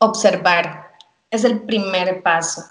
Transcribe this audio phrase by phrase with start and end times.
[0.00, 0.92] Observar
[1.30, 2.62] es el primer paso.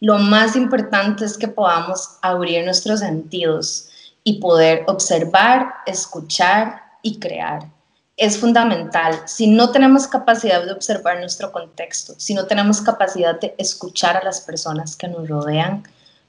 [0.00, 3.88] Lo más importante es que podamos abrir nuestros sentidos
[4.24, 7.70] y poder observar, escuchar y crear.
[8.16, 9.22] Es fundamental.
[9.26, 14.24] Si no tenemos capacidad de observar nuestro contexto, si no tenemos capacidad de escuchar a
[14.24, 15.84] las personas que nos rodean,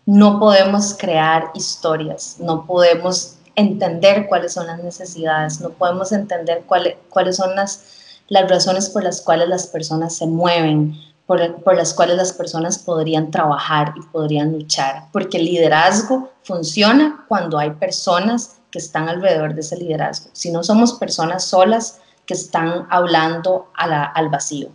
[0.05, 7.36] no podemos crear historias, no podemos entender cuáles son las necesidades, no podemos entender cuáles
[7.36, 10.96] son las, las razones por las cuales las personas se mueven,
[11.26, 17.26] por, por, las cuales las personas podrían trabajar y podrían luchar, porque el liderazgo funciona
[17.27, 22.34] cuando hay personas que están alrededor de ese liderazgo, si no somos personas solas que
[22.34, 24.70] están hablando al vacío.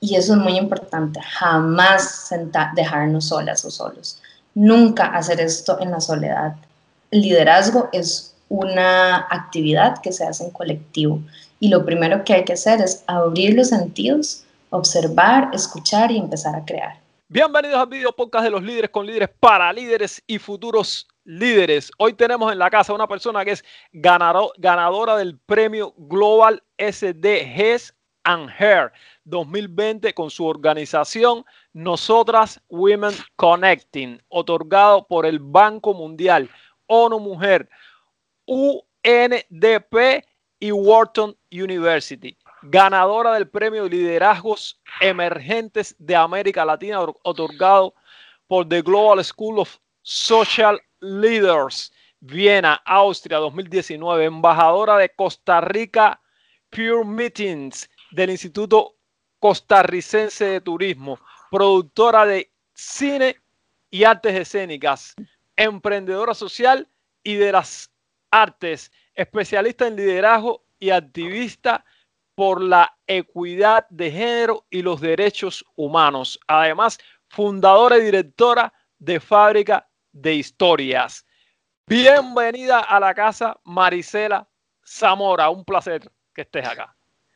[0.00, 2.30] Y eso es muy importante, jamás
[2.74, 4.18] dejarnos solas o solos
[4.54, 6.56] nunca hacer esto en la soledad.
[7.10, 11.20] El liderazgo es una actividad que se hace en colectivo
[11.62, 16.56] y lo primero que hay que hacer es abrir los sentidos, observar, escuchar y empezar
[16.56, 16.98] a crear.
[17.28, 21.92] Bienvenidos al video podcast de los líderes con líderes para líderes y futuros líderes.
[21.98, 27.94] Hoy tenemos en la casa una persona que es ganadora del premio Global SDGs
[28.24, 28.90] and Hair
[29.22, 36.50] 2020 con su organización Nosotras Women Connecting, otorgado por el Banco Mundial,
[36.88, 37.68] ONU Mujer,
[38.46, 40.24] UNDP
[40.62, 42.38] y Wharton University.
[42.62, 47.94] Ganadora del premio de liderazgos emergentes de América Latina, otorgado
[48.46, 54.26] por The Global School of Social Leaders, Viena, Austria 2019.
[54.26, 56.20] Embajadora de Costa Rica
[56.70, 58.94] Pure Meetings del Instituto
[59.40, 61.18] Costarricense de Turismo,
[61.50, 63.36] productora de cine
[63.90, 65.16] y artes escénicas,
[65.56, 66.88] emprendedora social
[67.24, 67.90] y de las
[68.30, 71.84] artes, especialista en liderazgo y activista
[72.34, 76.40] por la equidad de género y los derechos humanos.
[76.46, 81.26] Además, fundadora y directora de Fábrica de Historias.
[81.86, 84.48] Bienvenida a la casa Marisela
[84.86, 85.50] Zamora.
[85.50, 86.94] Un placer que estés acá.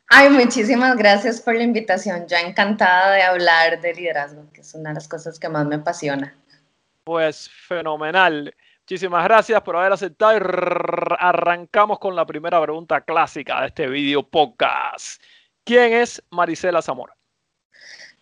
[0.09, 2.25] Ay, muchísimas gracias por la invitación.
[2.27, 5.75] Ya encantada de hablar de liderazgo, que es una de las cosas que más me
[5.75, 6.33] apasiona.
[7.03, 8.55] Pues fenomenal.
[8.89, 10.41] Muchísimas gracias por haber aceptado y
[11.19, 15.21] arrancamos con la primera pregunta clásica de este video podcast.
[15.65, 17.13] ¿Quién es Marisela Zamora?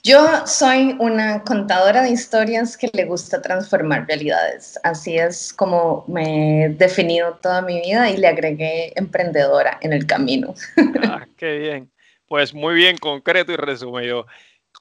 [0.01, 4.79] Yo soy una contadora de historias que le gusta transformar realidades.
[4.83, 10.07] Así es como me he definido toda mi vida y le agregué emprendedora en el
[10.07, 10.55] camino.
[11.03, 11.91] Ah, qué bien.
[12.27, 14.25] Pues muy bien, concreto y resumido.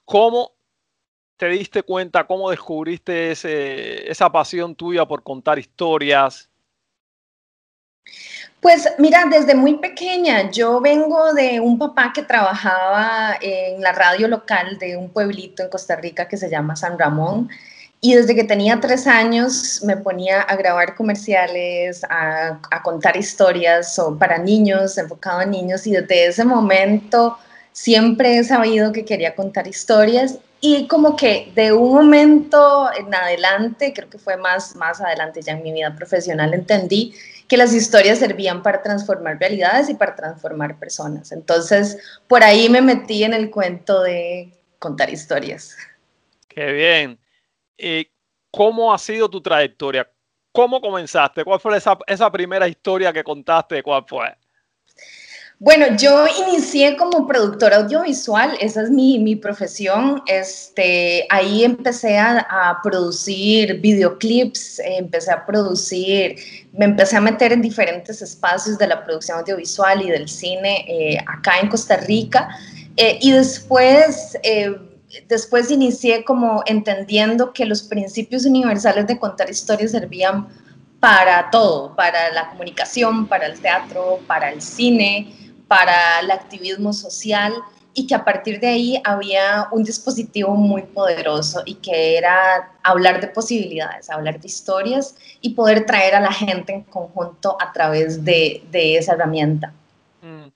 [0.03, 0.54] ¿Cómo
[1.37, 6.49] te diste cuenta, cómo descubriste esa pasión tuya por contar historias?
[8.59, 14.27] Pues mira, desde muy pequeña, yo vengo de un papá que trabajaba en la radio
[14.27, 17.49] local de un pueblito en Costa Rica que se llama San Ramón.
[18.01, 24.37] Y desde que tenía tres años me ponía a grabar comerciales, a, contar historias para
[24.37, 25.85] niños, enfocado a niños.
[25.87, 27.37] Y desde ese momento
[27.71, 30.39] siempre he sabido que quería contar historias.
[30.67, 35.51] Y como que de un momento en adelante, creo que fue más, más adelante ya
[35.51, 37.13] en mi vida profesional, entendí
[37.47, 41.31] que las historias servían para transformar realidades y para transformar personas.
[41.31, 45.77] Entonces, por ahí me metí en el cuento de contar historias.
[46.47, 47.19] Qué bien.
[47.77, 48.09] ¿Y
[48.49, 50.09] cómo ha sido tu trayectoria?
[50.51, 51.43] ¿Cómo comenzaste?
[51.43, 53.83] ¿Cuál fue esa, esa primera historia que contaste?
[53.83, 54.35] ¿Cuál fue?
[55.57, 60.21] Bueno, yo inicié como productora audiovisual, esa es mi, mi profesión.
[60.27, 66.35] Este, ahí empecé a, producir videoclips, empecé a producir,
[66.73, 71.17] me empecé a meter en diferentes espacios de la producción audiovisual y del cine eh,
[71.25, 72.49] acá en Costa Rica.
[72.97, 74.75] Eh, y después, eh,
[75.29, 80.49] después inicié como entendiendo que los principios universales de contar historias servían
[80.99, 87.53] para todo, para la comunicación, para el teatro, para el cine para el activismo social
[87.97, 93.21] y que a partir de ahí había un dispositivo muy poderoso y que era hablar
[93.21, 98.23] de posibilidades, hablar de historias y poder traer a la gente en conjunto a través
[98.23, 99.73] de, esa herramienta.
[100.21, 100.47] Mm.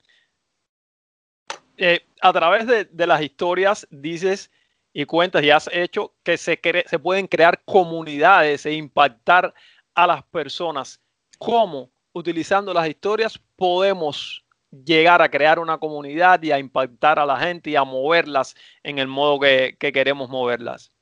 [1.78, 4.50] Eh, a través de, las historias dices
[4.92, 9.54] y cuentas y has hecho que se, se pueden crear comunidades e impactar
[9.94, 11.00] a las personas.
[11.38, 17.38] ¿Cómo, utilizando las historias, podemos llegar a crear una comunidad y a impactar a la
[17.38, 20.92] gente y a moverlas en el modo que, queremos moverlas.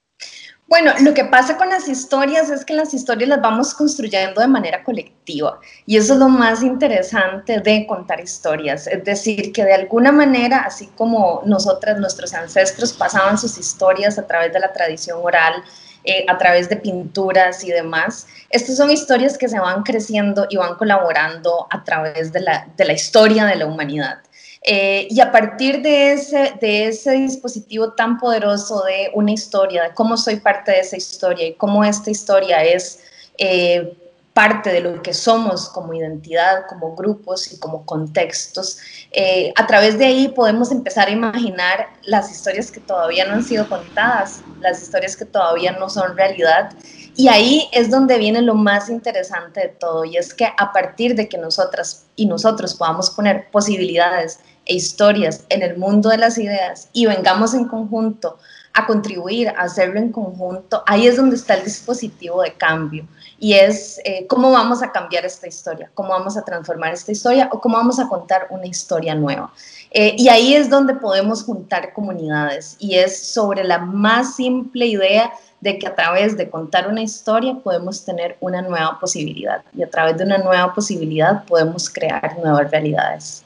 [0.66, 4.48] Bueno, lo que pasa con las historias es que las historias las vamos construyendo de
[4.48, 9.72] manera colectiva y eso es lo más interesante de contar historias, es decir, que de
[9.72, 15.20] alguna manera, así como nosotras, nuestros ancestros pasaban sus historias a través de la tradición
[15.22, 15.64] oral,
[16.08, 20.56] eh, a través de pinturas y demás, estas son historias que se van creciendo y
[20.56, 24.19] van colaborando a través de la, de la historia de la humanidad.
[24.62, 29.94] Eh, y a partir de ese, de ese dispositivo tan poderoso de una historia, de
[29.94, 33.00] cómo soy parte de esa historia y cómo esta historia es
[33.37, 33.94] eh,
[34.38, 38.79] parte de lo que somos como identidad, como grupos y como contextos,
[39.11, 43.43] eh, a través de ahí podemos empezar a imaginar las historias que todavía no han
[43.43, 46.70] sido contadas, las historias que todavía no son realidad.
[47.17, 51.17] Y ahí es donde viene lo más interesante de todo, y es que a partir
[51.17, 56.38] de que nosotras y nosotros podamos poner posibilidades e historias en el mundo de las
[56.38, 58.38] ideas y vengamos en conjunto
[58.73, 63.05] a contribuir, a hacerlo en conjunto, ahí es donde está el dispositivo de cambio
[63.40, 67.49] y es eh, cómo vamos a cambiar esta historia, cómo vamos a transformar esta historia
[67.52, 69.52] o cómo vamos a contar una historia nueva.
[69.90, 75.32] Eh, y ahí es donde podemos juntar comunidades y es sobre la más simple idea
[75.61, 79.90] de que a través de contar una historia podemos tener una nueva posibilidad y a
[79.90, 83.44] través de una nueva posibilidad podemos crear nuevas realidades.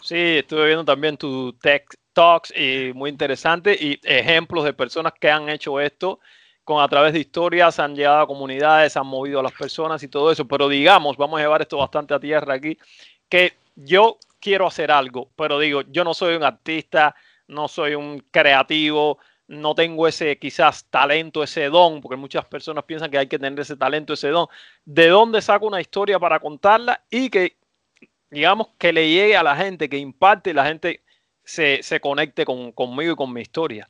[0.00, 5.28] Sí, estuve viendo también tu tech talks y muy interesante y ejemplos de personas que
[5.28, 6.20] han hecho esto
[6.64, 10.08] con a través de historias, han llegado a comunidades, han movido a las personas y
[10.08, 10.46] todo eso.
[10.46, 12.78] Pero digamos, vamos a llevar esto bastante a tierra aquí,
[13.28, 17.14] que yo quiero hacer algo, pero digo, yo no soy un artista,
[17.48, 23.10] no soy un creativo, no tengo ese quizás talento, ese don, porque muchas personas piensan
[23.10, 24.46] que hay que tener ese talento, ese don.
[24.84, 27.56] ¿De dónde saco una historia para contarla y que
[28.34, 31.02] digamos, que le llegue a la gente, que impacte y la gente
[31.44, 33.88] se, conecte conmigo y con mi historia?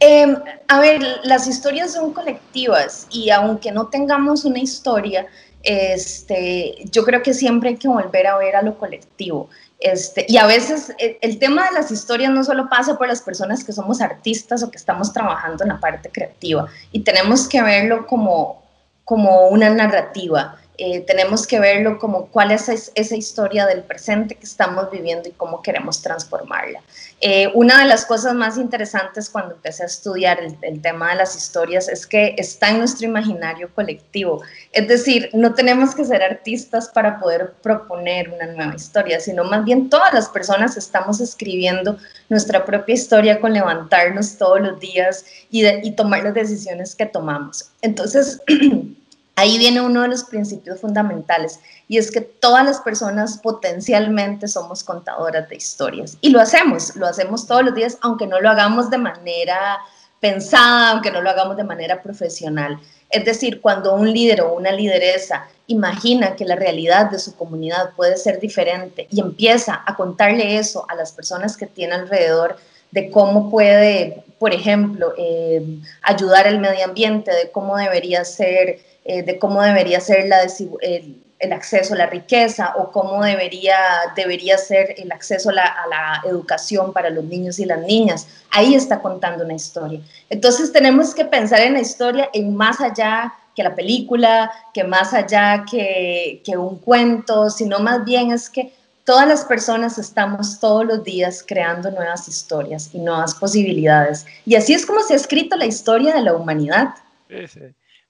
[0.00, 0.36] Em,
[0.68, 5.26] a ver, las historias son colectivas y aunque no tengamos una historia,
[5.62, 9.50] este, yo creo que siempre hay que volver a ver a lo colectivo.
[9.78, 13.22] Este, y a veces el, el, tema de las historias no solo pasa por las
[13.22, 17.62] personas que somos artistas o que estamos trabajando en la parte creativa, y tenemos que
[17.62, 18.62] verlo como,
[19.04, 20.56] como una narrativa.
[20.82, 25.32] Eh, tenemos que verlo como cuál es esa historia del presente que estamos viviendo y
[25.32, 26.80] cómo queremos transformarla.
[27.20, 31.36] Eh, una de las cosas más interesantes cuando empecé a estudiar el, tema de las
[31.36, 34.40] historias es que está en nuestro imaginario colectivo.
[34.72, 39.66] Es decir, no tenemos que ser artistas para poder proponer una nueva historia, sino más
[39.66, 41.98] bien todas las personas estamos escribiendo
[42.30, 47.70] nuestra propia historia con levantarnos todos los días y, y tomar las decisiones que tomamos.
[47.82, 48.40] Entonces,
[49.40, 54.84] Ahí viene uno de los principios fundamentales y es que todas las personas potencialmente somos
[54.84, 58.90] contadoras de historias y lo hacemos, lo hacemos todos los días, aunque no lo hagamos
[58.90, 59.78] de manera
[60.20, 62.78] pensada, aunque no lo hagamos de manera profesional.
[63.08, 67.94] Es decir, cuando un líder o una lideresa imagina que la realidad de su comunidad
[67.96, 72.58] puede ser diferente y empieza a contarle eso a las personas que tiene alrededor,
[72.90, 75.62] de cómo puede, por ejemplo, eh,
[76.02, 81.52] ayudar al medio ambiente, de cómo debería ser eh, de cómo debería ser la el,
[81.52, 83.76] acceso a la riqueza o cómo debería,
[84.14, 88.28] debería ser el acceso a la, educación para los niños y las niñas.
[88.50, 90.00] Ahí está contando una historia.
[90.28, 95.14] Entonces tenemos que pensar en la historia en más allá que la película, que más
[95.14, 98.70] allá que, que un cuento, sino más bien es que
[99.10, 104.24] todas las personas estamos todos los días creando nuevas historias y nuevas posibilidades.
[104.46, 106.94] Y así es como se ha escrito la historia de la humanidad.
[107.28, 107.60] Sí, sí.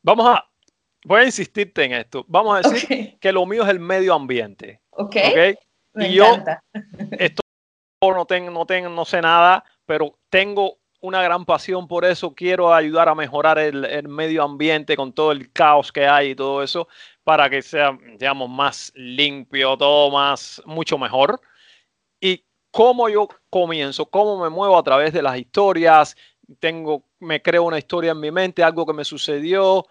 [0.02, 0.46] Vamos a,
[1.06, 2.26] voy a insistirte en esto.
[2.28, 4.82] Vamos a decir que lo mío es el medio ambiente.
[4.90, 5.16] Ok.
[5.30, 5.54] okay?
[5.94, 6.36] y yo
[7.12, 7.40] esto
[8.02, 12.34] no tengo, no tengo, no sé nada, pero tengo una gran pasión por eso.
[12.34, 16.34] Quiero ayudar a mejorar el, el, medio ambiente con todo el caos que hay y
[16.34, 16.88] todo eso
[17.24, 21.40] para que sea, digamos, más limpio, todo más, mucho mejor.
[22.20, 26.16] Y cómo yo comienzo, cómo me muevo a través de las historias.
[26.58, 29.86] Tengo, me creo una historia en mi mente, algo que me sucedió,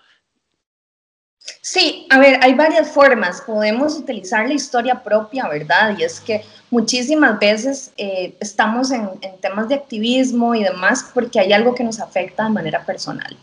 [1.61, 3.41] Sí, a ver, hay varias formas.
[3.41, 5.95] Podemos utilizar la historia propia, ¿verdad?
[5.97, 9.09] Y es que muchísimas veces eh, estamos en,
[9.41, 13.35] temas de activismo y demás porque hay algo que nos afecta de manera personal.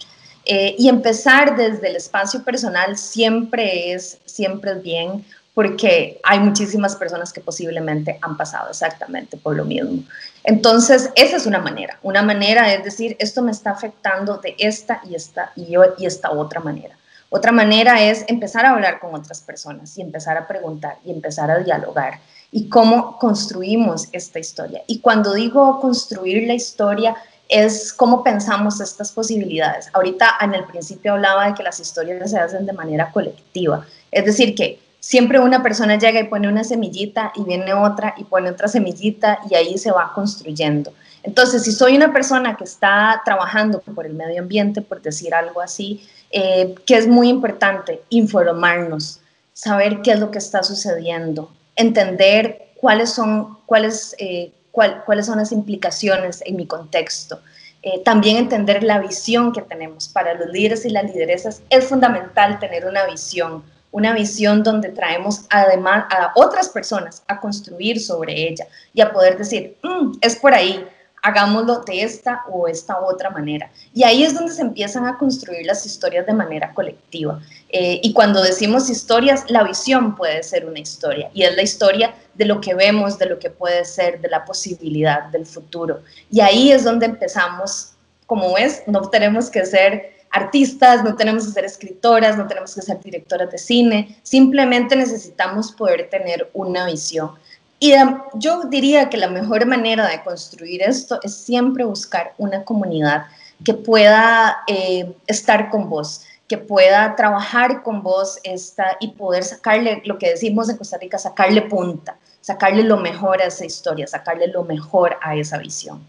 [0.44, 5.24] Eh, y empezar desde el espacio personal siempre es, siempre es bien
[5.54, 10.04] porque hay muchísimas personas que posiblemente han pasado exactamente por lo mismo.
[10.44, 11.98] Entonces, esa es una manera.
[12.02, 16.30] Una manera es decir, esto me está afectando de esta y esta y, y esta
[16.30, 16.96] otra manera.
[17.36, 21.50] Otra manera es empezar a hablar con otras personas y empezar a preguntar y empezar
[21.50, 22.18] a dialogar
[22.50, 24.80] y cómo construimos esta historia.
[24.86, 27.14] Y cuando digo construir la historia,
[27.50, 29.90] es cómo pensamos estas posibilidades.
[29.92, 34.24] Ahorita en el principio hablaba de que las historias se hacen de manera colectiva, es
[34.24, 38.48] decir, que siempre una persona llega y pone una semillita y viene otra y pone
[38.48, 40.90] otra semillita y ahí se va construyendo.
[41.22, 45.60] Entonces, si soy una persona que está trabajando por el medio ambiente, por decir algo
[45.60, 49.20] así, eh, que es muy importante informarnos,
[49.52, 55.52] saber qué es lo que está sucediendo, entender cuáles son, cuáles, eh, cuáles son las
[55.52, 57.40] implicaciones en mi contexto.
[57.82, 60.08] Eh, también entender la visión que tenemos.
[60.08, 65.42] Para los líderes y las lideresas es fundamental tener una visión, una visión donde traemos
[65.50, 70.52] además a otras personas a construir sobre ella y a poder decir, mm, es por
[70.52, 70.84] ahí,
[71.26, 73.68] hagámoslo de esta o esta otra manera.
[73.92, 77.40] Y ahí es donde se empiezan a construir las historias de manera colectiva.
[77.68, 82.14] Eh, y cuando decimos historias, la visión puede ser una historia y es la historia
[82.34, 86.02] de lo que vemos, de lo que puede ser, de la posibilidad del futuro.
[86.30, 87.94] Y ahí es donde empezamos,
[88.26, 92.82] como ves, no tenemos que ser artistas, no tenemos que ser escritoras, no tenemos que
[92.82, 97.32] ser directoras de cine, simplemente necesitamos poder tener una visión
[97.78, 97.94] y
[98.34, 103.26] yo diría que la mejor manera de construir esto es siempre buscar una comunidad
[103.64, 110.02] que pueda eh, estar con vos, que pueda trabajar con vos esta, y poder sacarle,
[110.04, 114.48] lo que decimos en Costa Rica, sacarle punta, sacarle lo mejor a esa historia, sacarle
[114.48, 116.06] lo mejor a esa visión.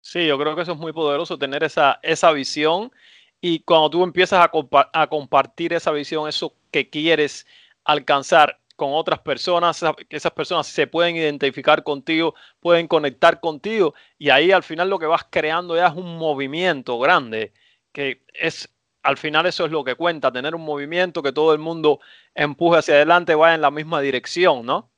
[0.00, 2.92] Sí, yo creo que eso es muy poderoso, tener esa, esa visión
[3.40, 4.50] y cuando tú empiezas a,
[4.92, 7.46] a compartir esa visión, eso que quieres
[7.84, 14.52] alcanzar, con otras personas, esas personas se pueden identificar contigo, pueden conectar contigo y ahí
[14.52, 17.52] al final lo que vas creando ya es un movimiento grande,
[17.90, 21.58] que es al final eso es lo que cuenta, tener un movimiento que todo el
[21.58, 21.98] mundo
[22.36, 24.92] empuje hacia adelante, vaya en la misma dirección, ¿no?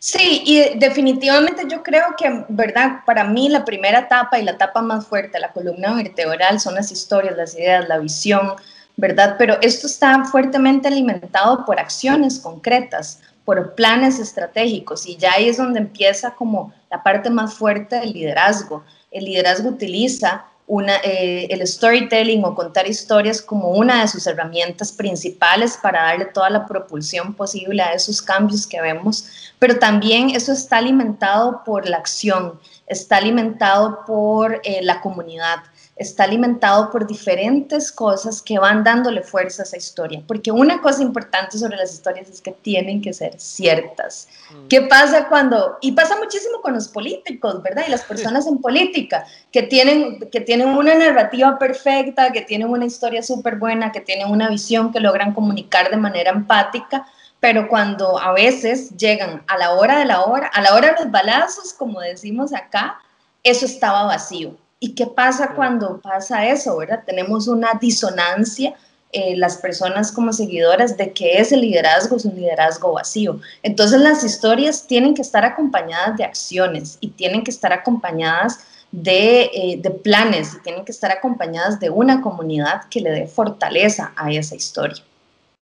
[0.00, 3.04] Sí, y definitivamente yo creo que, ¿verdad?
[3.06, 6.90] Para mí la primera etapa y la etapa más fuerte, la columna vertebral, son las
[6.90, 8.54] historias, las ideas, la visión,
[8.96, 9.36] ¿verdad?
[9.38, 15.56] Pero esto está fuertemente alimentado por acciones concretas, por planes estratégicos y ya ahí es
[15.56, 18.84] donde empieza como la parte más fuerte del liderazgo.
[19.10, 24.92] El liderazgo utiliza una, eh, el storytelling o contar historias como una de sus herramientas
[24.92, 30.52] principales para darle toda la propulsión posible a esos cambios que vemos, pero también eso
[30.52, 35.58] está alimentado por la acción, está alimentado por eh, la comunidad
[35.96, 40.22] está alimentado por diferentes cosas que van dándole fuerza a esa historia.
[40.26, 44.28] Porque una cosa importante sobre las historias es que tienen que ser ciertas.
[44.50, 44.68] Mm.
[44.68, 47.84] ¿Qué pasa cuando, y pasa muchísimo con los políticos, ¿verdad?
[47.86, 52.86] Y las personas en política, que tienen, que tienen una narrativa perfecta, que tienen una
[52.86, 57.06] historia súper buena, que tienen una visión que logran comunicar de manera empática,
[57.38, 61.04] pero cuando a veces llegan a la hora de la hora, a la hora de
[61.04, 62.98] los balazos, como decimos acá,
[63.42, 67.04] eso estaba vacío ¿Y qué pasa cuando pasa eso, verdad?
[67.06, 68.74] Tenemos una disonancia
[69.12, 73.40] eh, las personas como seguidoras de que ese liderazgo es un liderazgo vacío.
[73.62, 78.58] Entonces las historias tienen que estar acompañadas de acciones y tienen que estar acompañadas
[78.92, 83.26] de, eh, de, planes y tienen que estar acompañadas de una comunidad que le dé
[83.26, 85.02] fortaleza a esa historia.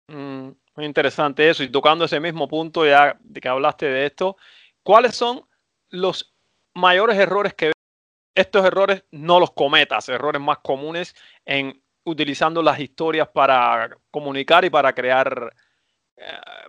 [0.09, 1.63] Mm, muy interesante eso.
[1.63, 4.39] Y tocando ese mismo punto ya de que hablaste de esto,
[4.83, 5.43] ¿cuáles son
[5.91, 6.33] los
[6.73, 7.73] mayores errores que
[8.35, 14.71] estos errores no los cometas, errores más comunes en utilizando las historias para comunicar y
[14.71, 15.53] para crear
[16.17, 16.23] eh,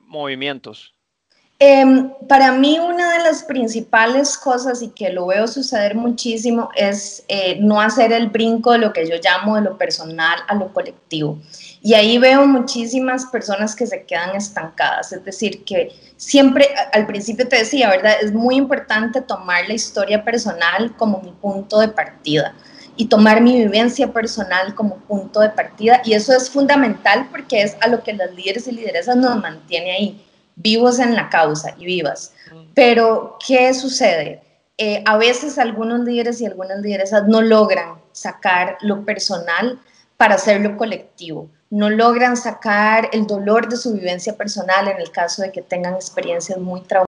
[0.03, 0.93] movimientos.
[1.59, 7.23] Em, para mí una de las principales cosas y que lo veo suceder muchísimo es
[7.29, 10.73] eh, no hacer el brinco de lo que yo llamo de lo personal a lo
[10.73, 11.39] colectivo.
[11.85, 17.45] Y ahí veo muchísimas personas que se quedan estancadas, es decir, que siempre, al principio
[17.45, 18.15] te decía, ¿verdad?
[18.21, 22.55] Es muy importante tomar la historia personal como mi punto de partida
[22.95, 26.01] y tomar mi vivencia personal como punto de partida.
[26.05, 29.91] Y eso es fundamental porque es a lo que las líderes y lideresas nos mantiene
[29.91, 30.25] ahí,
[30.55, 32.33] vivos en la causa y vivas.
[32.73, 34.41] Pero, ¿qué sucede?
[34.77, 39.81] Eh, a veces algunos líderes y algunas lideresas no logran sacar lo personal
[40.15, 45.41] para hacerlo colectivo no logran sacar el dolor de su vivencia personal en el caso
[45.41, 47.09] de que tengan experiencias muy traumáticas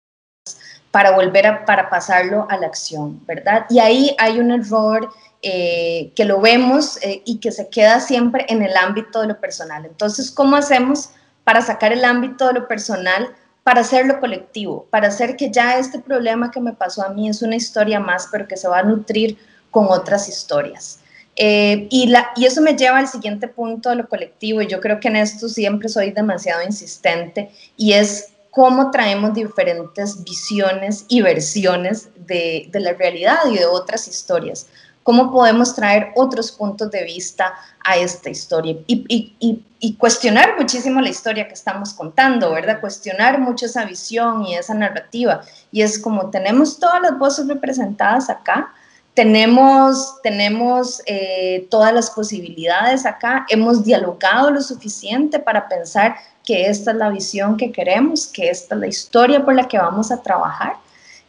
[0.90, 3.66] para volver a para pasarlo a la acción, ¿verdad?
[3.68, 5.10] Y ahí hay un error
[5.42, 9.38] eh, que lo vemos eh, y que se queda siempre en el ámbito de lo
[9.38, 9.84] personal.
[9.84, 11.10] Entonces, ¿cómo hacemos
[11.44, 13.28] para sacar el ámbito de lo personal,
[13.62, 17.42] para hacerlo colectivo, para hacer que ya este problema que me pasó a mí es
[17.42, 19.36] una historia más, pero que se va a nutrir
[19.70, 21.00] con otras historias?
[21.36, 24.80] Eh, y, la, y eso me lleva al siguiente punto de lo colectivo, y yo
[24.80, 31.20] creo que en esto siempre soy demasiado insistente, y es cómo traemos diferentes visiones y
[31.20, 34.66] versiones de, de la realidad y de otras historias.
[35.06, 41.46] cómo podemos traer otros puntos de vista a esta historia y, cuestionar muchísimo la historia
[41.46, 42.80] que estamos contando, ¿verdad?
[42.80, 45.42] Cuestionar mucho esa visión y esa narrativa.
[45.70, 48.74] Y es como tenemos todas las voces representadas acá,
[49.16, 56.90] tenemos, tenemos eh, todas las posibilidades acá, hemos dialogado lo suficiente para pensar que esta
[56.90, 60.22] es la visión que queremos, que esta es la historia por la que vamos a
[60.22, 60.74] trabajar.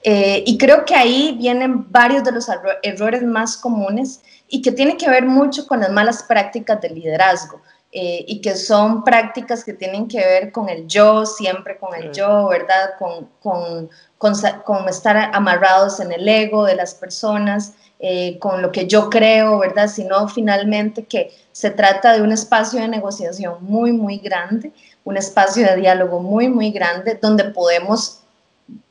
[0.04, 2.48] Eh, y creo que ahí vienen varios de los
[2.84, 7.62] errores más comunes y que tiene que ver mucho con las malas prácticas del liderazgo.
[7.94, 12.12] Eh, y que son prácticas que tienen que ver con el yo, siempre con el
[12.12, 12.96] yo, ¿verdad?
[13.00, 18.88] Con, con, con, estar amarrados en el ego de las personas, eh, con lo que
[18.88, 19.88] yo creo, ¿verdad?
[19.88, 24.74] Sino finalmente que se trata de un espacio de negociación muy, muy grande,
[25.06, 28.20] un espacio de diálogo muy, muy grande, donde podemos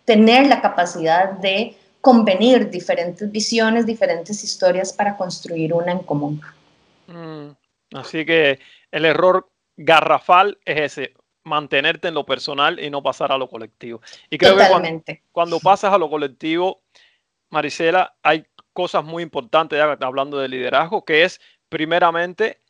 [0.06, 6.40] tener la capacidad de convenir diferentes visiones, diferentes historias para construir una en común.
[7.08, 7.50] Mm,
[7.94, 8.58] así que
[8.90, 11.14] el error garrafal es ese,
[11.46, 14.00] mantenerte en lo personal y no pasar a lo colectivo.
[14.28, 15.16] Y creo Totalmente.
[15.16, 16.82] que cuando, pasas a lo colectivo,
[17.50, 22.60] Marisela, hay cosas muy importantes, hablando de liderazgo, que es primeramente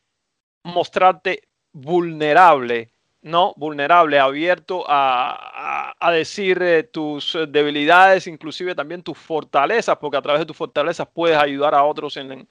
[0.63, 3.53] mostrarte vulnerable, ¿no?
[3.57, 10.45] Vulnerable, abierto a, decir eh, tus debilidades, inclusive también tus fortalezas, porque a través de
[10.45, 12.47] tus fortalezas puedes ayudar a otros en, en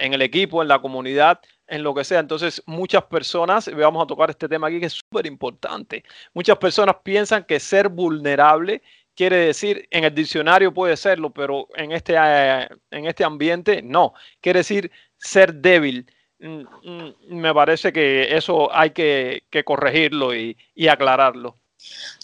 [0.00, 2.20] el equipo, en la comunidad, en lo que sea.
[2.20, 6.04] Entonces, muchas personas, vamos a tocar este tema aquí que es súper importante,
[6.34, 8.82] muchas personas piensan que ser vulnerable
[9.14, 14.14] quiere decir, en el diccionario puede serlo, pero en este, eh, en este ambiente no,
[14.40, 16.06] quiere decir ser débil.
[16.38, 20.56] Mm, mm, me parece que eso hay que, corregirlo y
[20.88, 21.60] aclararlo.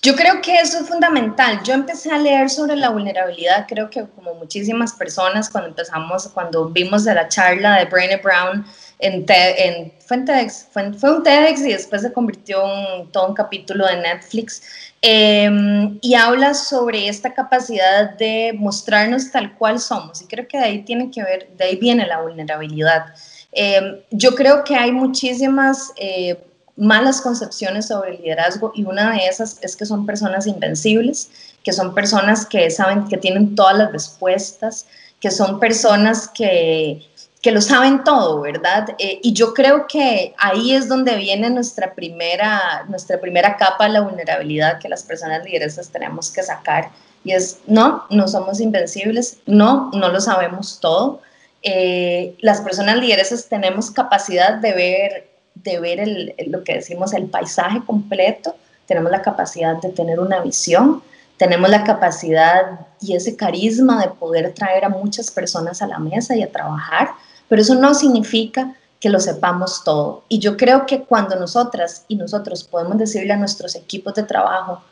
[0.03, 1.63] Yo creo que eso es fundamental.
[1.65, 6.69] Yo empecé a leer sobre la vulnerabilidad, creo que como muchísimas personas cuando empezamos, cuando
[6.69, 8.65] vimos de la charla de Brené Brown
[8.99, 13.87] en, en fue, TEDx, fue, un TEDx y después se convirtió en todo un capítulo
[13.87, 14.63] de Netflix.
[15.03, 20.23] Em, y habla sobre esta capacidad de mostrarnos tal cual somos.
[20.23, 23.07] Y creo que de ahí tiene que ver, de ahí viene la vulnerabilidad.
[23.53, 26.39] Em, yo creo que hay muchísimas eh,
[26.76, 31.30] malas concepciones sobre el liderazgo y una de esas es que son personas invencibles,
[31.65, 34.86] que son personas que saben que tienen todas las respuestas,
[35.21, 37.02] que son personas que,
[37.41, 38.89] que lo saben todo, ¿verdad?
[38.99, 44.02] Eh, y yo creo que ahí es donde viene nuestra primera, nuestra primera capa la
[44.02, 46.91] vulnerabilidad que las personas lideresas tenemos que sacar.
[47.25, 51.21] Y es, no, no somos invencibles, no, no lo sabemos todo.
[51.62, 57.82] Eh, las personas lideresas tenemos capacidad de ver de ver lo que decimos el paisaje
[57.84, 58.54] completo,
[58.86, 61.02] tenemos la capacidad de tener una visión,
[61.36, 66.36] tenemos la capacidad y ese carisma de poder traer a muchas personas a la mesa
[66.36, 67.10] y a trabajar,
[67.49, 70.25] pero eso no significa que lo sepamos todo.
[70.28, 74.82] Y yo creo que cuando nosotras y nosotros podemos decirle a nuestros equipos de trabajo,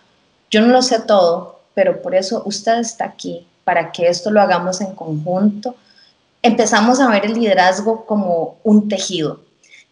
[0.50, 4.42] yo no lo sé todo, pero por eso usted está aquí, para que esto lo
[4.42, 5.74] hagamos en conjunto,
[6.42, 9.40] empezamos a ver el liderazgo como un tejido,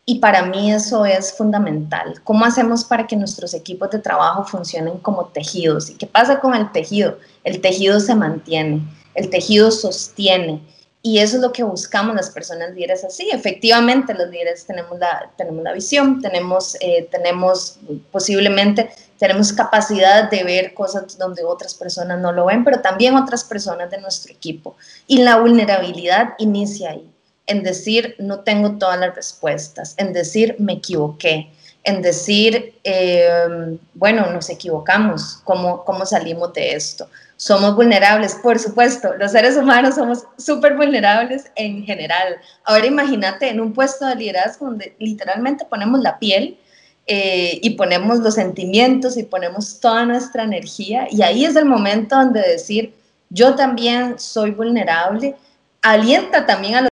[0.04, 2.20] y para mí eso es fundamental.
[2.24, 5.90] ¿Cómo hacemos para que nuestros equipos de trabajo funcionen como tejidos?
[5.90, 7.18] ¿Y qué pasa con el tejido?
[7.44, 8.82] El tejido se mantiene,
[9.14, 10.60] el tejido sostiene.
[11.04, 13.28] Y eso es lo que buscamos las personas líderes así.
[13.32, 17.78] Efectivamente, los líderes tenemos la, tenemos la visión, tenemos, eh, tenemos
[18.10, 23.42] posiblemente, tenemos capacidad de ver cosas donde otras personas no lo ven, pero también otras
[23.44, 24.76] personas de nuestro equipo.
[25.06, 27.11] Y la vulnerabilidad inicia ahí
[27.46, 31.50] en decir no tengo todas las respuestas, en decir me equivoqué,
[31.84, 37.08] en decir, em, bueno, nos equivocamos, ¿cómo, ¿cómo salimos de esto?
[37.36, 42.36] Somos vulnerables, por supuesto, los seres humanos somos súper vulnerables en general.
[42.64, 46.56] Ahora imagínate en un puesto de liderazgo donde literalmente ponemos la piel
[47.08, 52.14] eh, y ponemos los sentimientos y ponemos toda nuestra energía y ahí es el momento
[52.14, 52.94] donde decir,
[53.28, 55.34] yo también soy vulnerable,
[55.80, 56.91] alienta también a los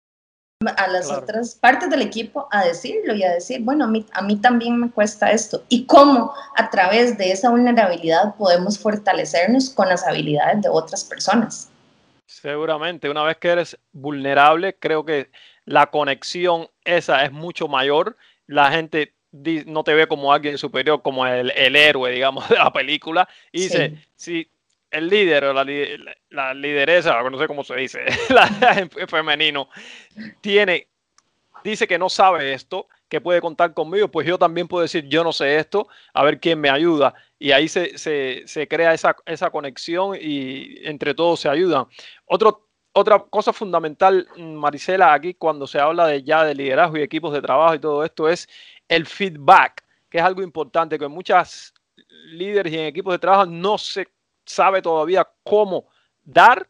[0.76, 4.22] a las otras partes del equipo a decirlo y a decir, bueno, a mí, a
[4.22, 5.64] mí también me cuesta esto.
[5.70, 11.72] Y cómo a través de esa vulnerabilidad podemos fortalecernos con las habilidades de otras personas.
[12.26, 15.32] Seguramente, una vez que eres vulnerable, creo que
[15.64, 18.18] la conexión esa es mucho mayor.
[18.46, 19.14] La gente
[19.66, 23.30] no te ve como alguien superior, como el, héroe, digamos, de la película.
[23.54, 24.52] Y dice, si
[24.92, 25.66] el líder o la,
[26.30, 28.48] la, lideresa, no sé cómo se dice, la,
[29.08, 29.70] femenino,
[30.42, 30.88] tiene,
[31.64, 35.24] dice que no sabe esto, que puede contar conmigo, pues yo también puedo decir, yo
[35.24, 37.14] no sé esto, a ver quién me ayuda.
[37.40, 41.86] Y ahí se, se, se crea esa, esa, conexión y entre todos se ayudan.
[42.26, 47.34] Otro otra cosa fundamental, Marisela, aquí cuando se habla de ya de liderazgo y equipos
[47.34, 48.48] de trabajo y todo esto es
[48.88, 51.74] el feedback, que es algo importante, que muchas
[52.32, 54.08] líderes y en equipos de trabajo no se
[54.50, 55.86] sabe todavía cómo
[56.24, 56.68] dar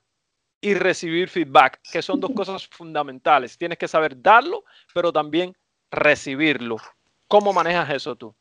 [0.62, 3.58] y recibir feedback, que son dos cosas fundamentales.
[3.58, 5.56] Tienes que saber darlo, pero también
[5.90, 6.78] recibirlo.
[7.28, 8.36] ¿Cómo manejas eso tú?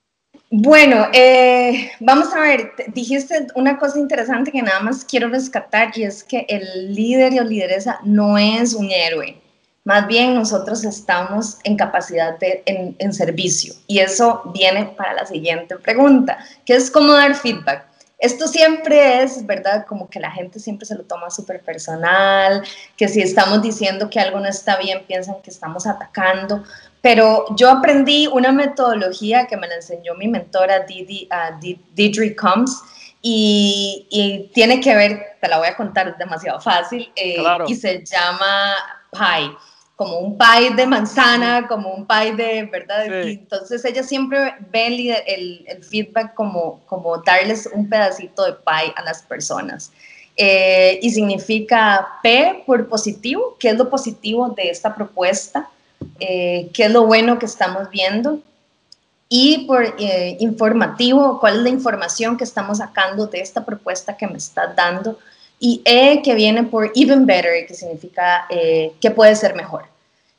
[0.51, 6.03] Bueno, eh, vamos a ver, dijiste una cosa interesante que nada más quiero rescatar y
[6.03, 9.41] es que el líder o lideresa no es un héroe.
[9.85, 15.27] Más bien nosotros estamos en capacidad de, en, en servicio y eso viene para la
[15.27, 19.87] siguiente pregunta, que es cómo dar feedback esto siempre es, ¿verdad?
[19.87, 22.65] Como que la gente siempre se lo toma súper personal,
[22.97, 26.65] que si estamos diciendo que algo no está bien, piensan que estamos atacando.
[27.01, 32.83] Pero yo aprendí una metodología que me la enseñó mi mentora Didi, uh, Didri Combs
[33.23, 38.05] y, tiene que ver, te la voy a contar, es demasiado fácil, eh, y se
[38.05, 38.75] llama
[39.13, 39.57] PIE
[39.99, 43.05] como un pie de manzana, como un pie de, ¿verdad?
[43.07, 44.87] entonces ella siempre ve
[45.27, 49.91] el, el, feedback como, como darles un pedacito de pie a las personas.
[50.37, 55.69] Eh, y significa P por positivo, qué es lo positivo de esta propuesta,
[56.21, 58.39] eh, qué es lo bueno que estamos viendo,
[59.29, 64.29] y por eh, informativo, cuál es la información que estamos sacando de esta propuesta que
[64.29, 65.19] me está dando,
[65.61, 69.85] y E que viene por even better, que significa eh, que puede ser mejor.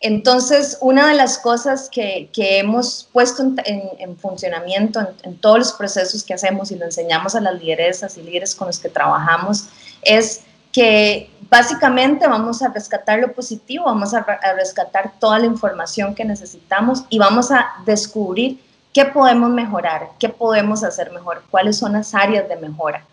[0.02, 6.24] Entonces, una de las cosas que, que hemos puesto en, funcionamiento en, todos los procesos
[6.24, 9.66] que hacemos y lo enseñamos a las lideresas y líderes con los que trabajamos
[10.02, 16.16] es que básicamente vamos a rescatar lo positivo, vamos a, a rescatar toda la información
[16.16, 18.58] que necesitamos y vamos a descubrir
[18.94, 23.04] qué podemos mejorar, qué podemos hacer mejor, cuáles son las áreas de mejora.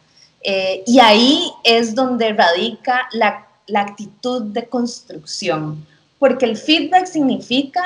[0.49, 5.85] Eh, y ahí es donde radica la, actitud de construcción,
[6.21, 7.83] porque el feedback significa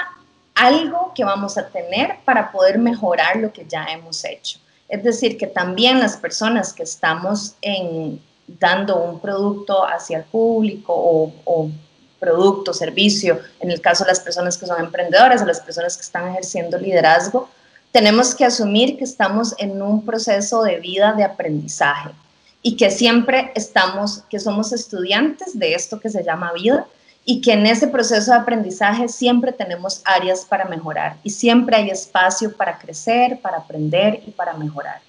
[0.55, 4.59] algo que vamos a tener para poder mejorar lo que ya hemos hecho.
[4.91, 10.93] Es decir, que también las personas que estamos en, dando un producto hacia el público
[10.93, 11.71] o, o,
[12.19, 16.03] producto, servicio, en el caso de las personas que son emprendedoras o las personas que
[16.03, 17.49] están ejerciendo liderazgo,
[17.91, 22.11] tenemos que asumir que estamos en un proceso de vida de aprendizaje
[22.63, 26.87] y que siempre estamos, que somos estudiantes de esto que se llama vida
[27.25, 31.91] y que en ese proceso de aprendizaje siempre tenemos áreas para mejorar y siempre hay
[31.91, 35.01] espacio para crecer, para aprender y para mejorar.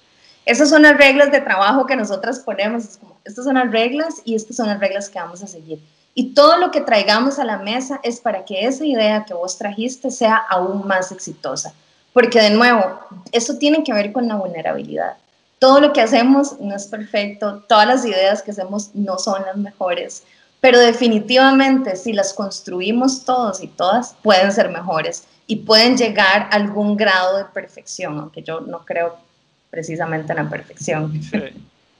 [0.44, 4.56] Esas son las reglas de trabajo que nosotras ponemos, estas son las reglas y estas
[4.56, 5.78] son las reglas que vamos a seguir.
[6.14, 9.56] Y todo lo que traigamos a la mesa es para que esa idea que vos
[9.56, 11.72] trajiste sea aún más exitosa.
[12.12, 15.16] Porque de nuevo, eso tiene que ver con la vulnerabilidad
[15.62, 19.56] todo lo que hacemos no es perfecto, todas las ideas que hacemos no son las
[19.56, 20.24] mejores,
[20.60, 26.56] pero definitivamente si las construimos todos y todas, pueden ser mejores y pueden llegar a
[26.56, 29.16] algún grado de perfección, aunque yo no creo
[29.70, 31.12] precisamente en la perfección.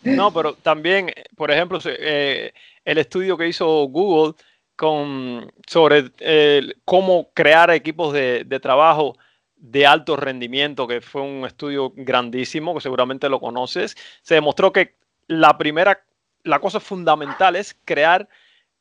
[0.02, 2.52] No, pero también, por ejemplo, eh,
[2.84, 4.34] el estudio que hizo Google
[4.74, 9.16] con, sobre eh, cómo crear equipos de, de trabajo,
[9.62, 14.96] de alto rendimiento, que fue un estudio grandísimo, que seguramente lo conoces, se demostró que
[15.28, 16.04] la primera,
[16.42, 18.28] la cosa fundamental es crear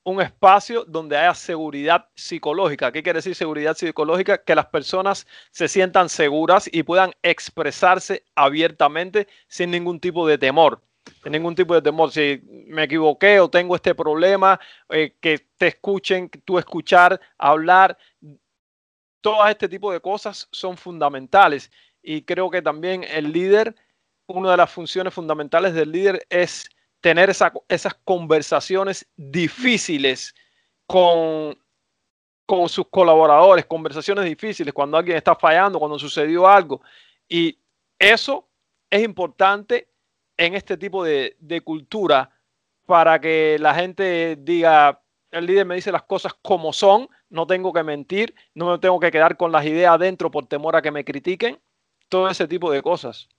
[0.03, 2.91] un espacio donde haya seguridad psicológica.
[2.91, 4.43] ¿Qué quiere decir seguridad psicológica?
[4.43, 10.81] Que las personas se sientan seguras y puedan expresarse abiertamente sin ningún tipo de temor.
[11.21, 12.11] Sin ningún tipo de temor.
[12.11, 17.99] Si me equivoqué o tengo este problema, eh, que te escuchen, tú escuchar, hablar
[19.21, 23.75] todo este tipo de cosas son fundamentales y creo que también el líder,
[24.27, 30.33] una de las funciones fundamentales del líder es tener esas conversaciones difíciles
[30.85, 31.57] con,
[32.45, 36.81] con sus colaboradores, conversaciones difíciles cuando alguien está fallando, cuando sucedió algo.
[37.27, 37.57] Y
[37.97, 38.47] eso
[38.89, 39.89] es importante
[40.37, 42.29] en este tipo de cultura
[42.85, 47.73] para que la gente diga, el líder me dice las cosas como son, no tengo
[47.73, 50.91] que mentir, no me tengo que quedar con las ideas adentro por temor a que
[50.91, 51.59] me critiquen,
[52.09, 53.29] todo ese tipo de cosas.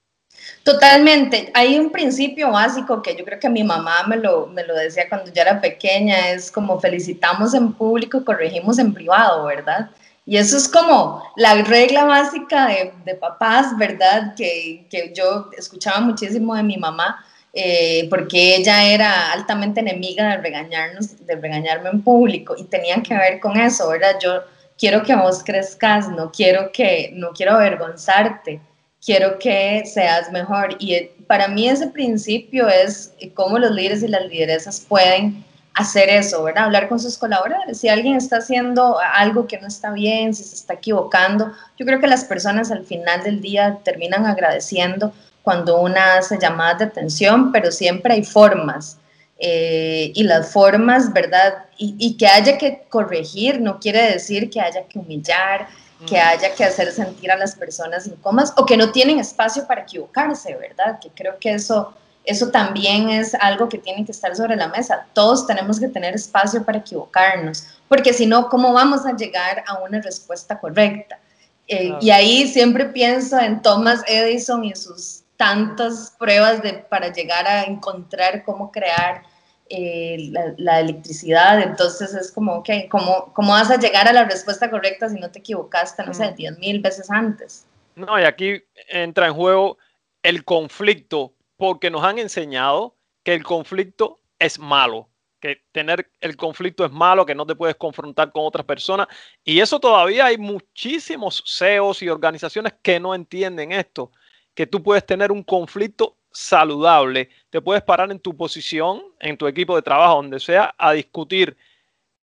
[0.63, 1.51] Totalmente.
[1.53, 5.07] Hay un principio básico que yo creo que mi mamá me lo, me lo decía
[5.07, 9.91] cuando yo era pequeña, es como felicitamos en público corregimos en privado, ¿verdad?
[10.25, 14.33] Y eso es como la regla básica de, de papás, ¿verdad?
[14.35, 17.23] Que, que yo escuchaba muchísimo de mi mamá
[17.55, 23.15] eh, porque ella era altamente enemiga de regañarnos, de regañarme en público y tenían que
[23.15, 24.17] ver con eso, ¿verdad?
[24.19, 24.41] Yo
[24.77, 28.59] quiero que vos crezcas, no quiero que, no quiero avergonzarte,
[29.05, 30.75] quiero que seas mejor.
[30.79, 36.09] Y eh, para mí ese principio es cómo los líderes y las lideresas pueden hacer
[36.09, 36.65] eso, ¿verdad?
[36.65, 37.79] Hablar con sus colaboradores.
[37.79, 41.99] Si alguien está haciendo algo que no está bien, si se está equivocando, yo creo
[41.99, 45.13] que las personas al final del día terminan agradeciendo
[45.43, 48.97] cuando una hace llamadas de atención, pero siempre hay formas.
[49.37, 51.65] Eh, y las formas, ¿verdad?
[51.77, 55.67] Y, y, que haya que corregir no quiere decir que haya que humillar,
[56.07, 59.81] que haya que hacer sentir a las personas incómodas o que no tienen espacio para
[59.81, 60.99] equivocarse, ¿verdad?
[61.01, 61.93] Que creo que eso
[62.25, 65.05] eso también es algo que tiene que estar sobre la mesa.
[65.13, 69.79] Todos tenemos que tener espacio para equivocarnos, porque si no, ¿cómo vamos a llegar a
[69.79, 71.19] una respuesta correcta?
[71.67, 77.47] Eh, y ahí siempre pienso en Thomas Edison y sus tantas pruebas de, para llegar
[77.47, 79.23] a encontrar cómo crear
[79.69, 81.61] eh, la, electricidad.
[81.61, 85.31] Entonces es como, ok, ¿cómo, ¿cómo vas a llegar a la respuesta correcta si no
[85.31, 87.65] te equivocaste, no sé, 10 mil veces antes?
[87.95, 89.77] No, y aquí entra en juego
[90.21, 96.85] el conflicto porque nos han enseñado que el conflicto es malo, que tener el conflicto
[96.85, 99.07] es malo, que no te puedes confrontar con otras personas.
[99.43, 104.11] Y eso todavía hay muchísimos CEOs y organizaciones que no entienden esto,
[104.53, 109.47] que tú puedes tener un conflicto saludable, te puedes parar en tu posición, en tu
[109.47, 111.55] equipo de trabajo, donde sea, a discutir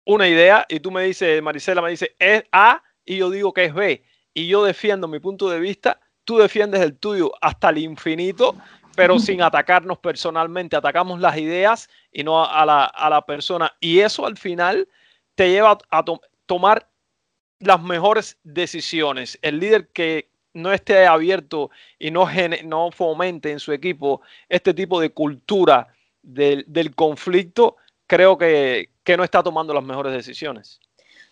[0.04, 3.66] una idea y tú me dices, Marisela me dice, es A y yo digo que
[3.66, 4.04] es B.
[4.34, 8.56] Y yo defiendo mi punto de vista, tú defiendes el tuyo hasta el infinito
[9.00, 10.76] pero sin atacarnos personalmente.
[10.76, 13.74] Atacamos las ideas y no a la, persona.
[13.80, 14.88] Y eso al final
[15.34, 16.04] te lleva a
[16.46, 16.88] tomar
[17.60, 19.38] las mejores decisiones.
[19.42, 22.28] El líder que no esté abierto y no,
[22.64, 25.88] no fomente en su equipo este tipo de cultura
[26.22, 30.80] del, conflicto, creo que, que no está tomando las mejores decisiones.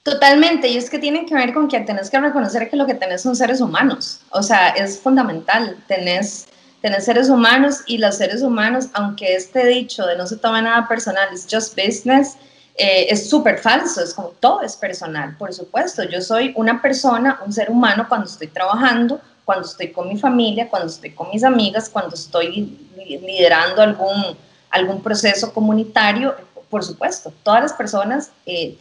[0.02, 2.94] Totalmente, y es que tiene que ver con que tenés que reconocer que lo que
[2.94, 6.48] tenés son seres humanos, o sea, es fundamental, tenés
[6.80, 10.86] tener seres humanos y los seres humanos, aunque este dicho de no se toma nada
[10.86, 12.36] personal, es just business,
[12.78, 16.04] eh, es súper falso, es como todo es personal, por supuesto.
[16.04, 20.68] Yo soy una persona, un ser humano cuando estoy trabajando, cuando estoy con mi familia,
[20.68, 24.36] cuando estoy con mis amigas, cuando estoy liderando algún,
[24.70, 26.36] algún proceso comunitario,
[26.70, 28.76] por supuesto, todas las personas, eh,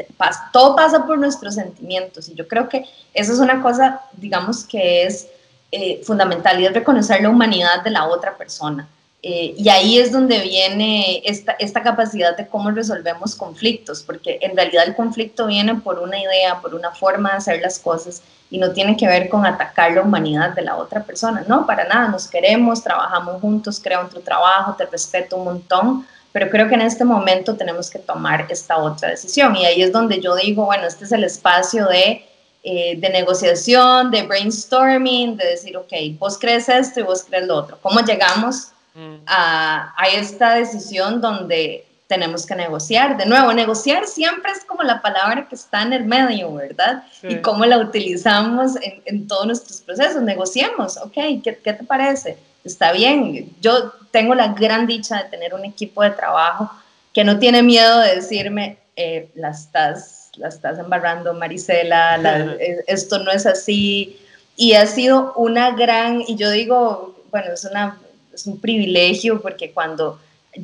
[0.53, 5.05] todo pasa por nuestros sentimientos y yo creo que eso es una cosa, digamos, que
[5.05, 5.27] es
[5.71, 8.87] eh, fundamental y es reconocer la humanidad de la otra persona.
[9.29, 14.55] Eh, y ahí es donde viene esta, esta capacidad de cómo resolvemos conflictos, porque en
[14.55, 18.57] realidad el conflicto viene por una idea, por una forma de hacer las cosas y
[18.57, 21.43] no tiene que ver con atacar la humanidad de la otra persona.
[21.45, 26.07] No, para nada, nos queremos, trabajamos juntos, creo en tu trabajo, te respeto un montón,
[26.31, 29.57] pero creo que en este momento tenemos que tomar esta otra decisión.
[29.57, 32.23] Y ahí es donde yo digo, bueno, este es el espacio de
[32.63, 37.55] eh, de negociación, de brainstorming, de decir, ok, vos crees esto y vos crees lo
[37.55, 37.77] otro.
[37.81, 39.23] ¿Cómo llegamos mm.
[39.25, 43.17] a, a, esta decisión donde tenemos que negociar?
[43.17, 47.03] De nuevo, negociar siempre es como la palabra que está en el medio, ¿verdad?
[47.23, 50.21] Y cómo la utilizamos en, en, todos nuestros procesos.
[50.21, 52.37] Negociemos, ok, ¿qué, ¿qué te parece?
[52.63, 53.55] Está bien.
[53.61, 56.69] Yo tengo la gran dicha de tener un equipo de trabajo
[57.13, 62.55] que no tiene miedo de decirme, eh, la estás la estás embarrando, Marisela,
[62.87, 64.19] esto no es así.
[64.55, 67.97] Y ha sido una gran, y yo digo, bueno, es, una,
[68.37, 70.19] es un privilegio porque cuando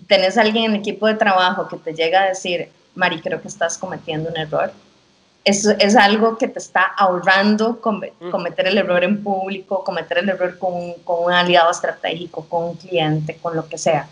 [0.08, 3.42] tenés a alguien en el equipo de trabajo que te llega a decir, Mari, creo
[3.42, 4.72] que estás cometiendo un error,
[5.44, 10.58] eso es algo que te está ahorrando cometer el error en público, cometer el error
[10.58, 14.08] con, con un aliado estratégico, con un cliente, con lo que sea.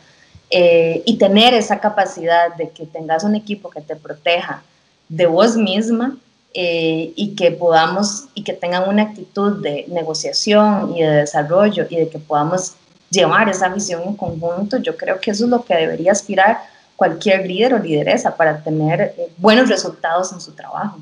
[0.50, 4.62] Eh, y tener esa capacidad de que tengas un equipo que te proteja,
[5.08, 6.18] de vos misma
[6.54, 11.96] eh, y que podamos y que tengan una actitud de negociación y de desarrollo y
[11.96, 12.74] de que podamos
[13.12, 16.62] llevar esa visión en conjunto, yo creo que eso es lo que debería aspirar
[16.96, 21.00] cualquier líder o lideresa para tener eh, buenos resultados en su trabajo.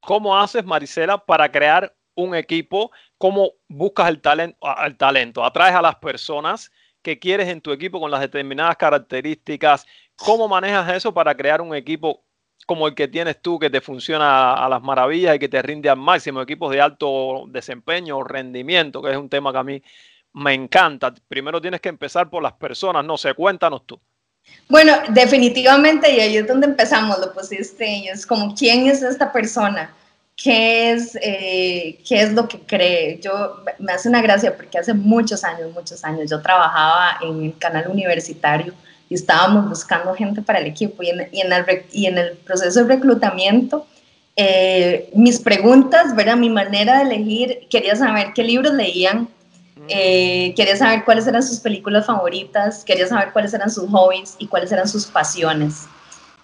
[0.00, 2.90] ¿Cómo haces, Marisela, para crear un equipo?
[3.16, 5.44] ¿Cómo buscas el talento, el talento?
[5.44, 6.70] ¿Atraes a las personas
[7.02, 9.86] que quieres en tu equipo con las determinadas características?
[10.16, 12.22] ¿Cómo manejas eso para crear un equipo
[12.66, 15.88] como el que tienes tú, que te funciona a las maravillas y que te rinde
[15.88, 19.82] al máximo, equipos de alto desempeño o rendimiento, que es un tema que a mí
[20.38, 21.12] me encanta.
[21.28, 24.00] Primero tienes que empezar por las personas, no sé, cuéntanos tú.
[24.68, 29.94] Bueno, definitivamente, y ahí es donde empezamos, lo pusiste, es como, ¿quién es esta persona?
[30.36, 33.18] ¿Qué es, eh, ¿Qué es lo que cree?
[33.20, 37.58] Yo, me hace una gracia porque hace muchos años, muchos años, yo trabajaba en el
[37.58, 38.72] canal universitario
[39.10, 42.36] y estábamos buscando gente para el equipo y en, y en, el, y en el,
[42.36, 43.86] proceso de reclutamiento,
[44.36, 46.36] eh, mis preguntas, ¿verdad?
[46.36, 49.28] mi manera de elegir, quería saber qué libros leían,
[49.88, 54.46] eh, quería saber cuáles eran sus películas favoritas, quería saber cuáles eran sus hobbies y
[54.46, 55.86] cuáles eran sus pasiones.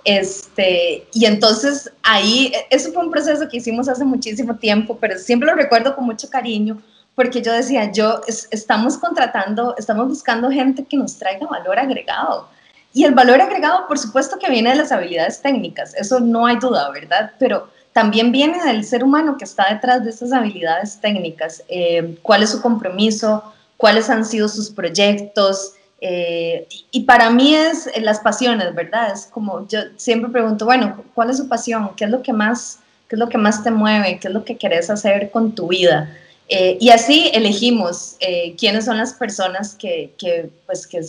[0.05, 5.49] Este, y entonces ahí, eso fue un proceso que hicimos hace muchísimo tiempo, pero siempre
[5.49, 6.81] lo recuerdo con mucho cariño,
[7.15, 12.49] porque yo decía, yo estamos contratando, estamos buscando gente que nos traiga valor agregado.
[12.93, 16.57] Y el valor agregado, por supuesto que viene de las habilidades técnicas, eso no hay
[16.57, 17.33] duda, ¿verdad?
[17.39, 21.63] Pero también viene del ser humano que está detrás de esas habilidades técnicas.
[21.69, 23.55] Eh, ¿Cuál es su compromiso?
[23.77, 25.75] ¿Cuáles han sido sus proyectos?
[26.01, 29.13] Eh, y para mí es eh, las pasiones, ¿verdad?
[29.15, 31.93] Es como yo siempre pregunto, bueno, ¿cuál es su pasión?
[31.97, 34.19] ¿Qué es lo que más, qué es lo que más te mueve?
[34.19, 36.13] ¿Qué es lo que querés hacer con tu vida?
[36.47, 38.17] Y así elegimos
[38.59, 41.01] quiénes son las personas que, que, pues, que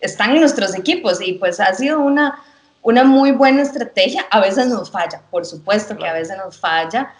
[0.00, 2.42] están en nuestros equipos y pues ha sido una,
[2.84, 4.26] una muy buena estrategia.
[4.30, 7.12] A veces nos falla, por supuesto que a veces nos falla.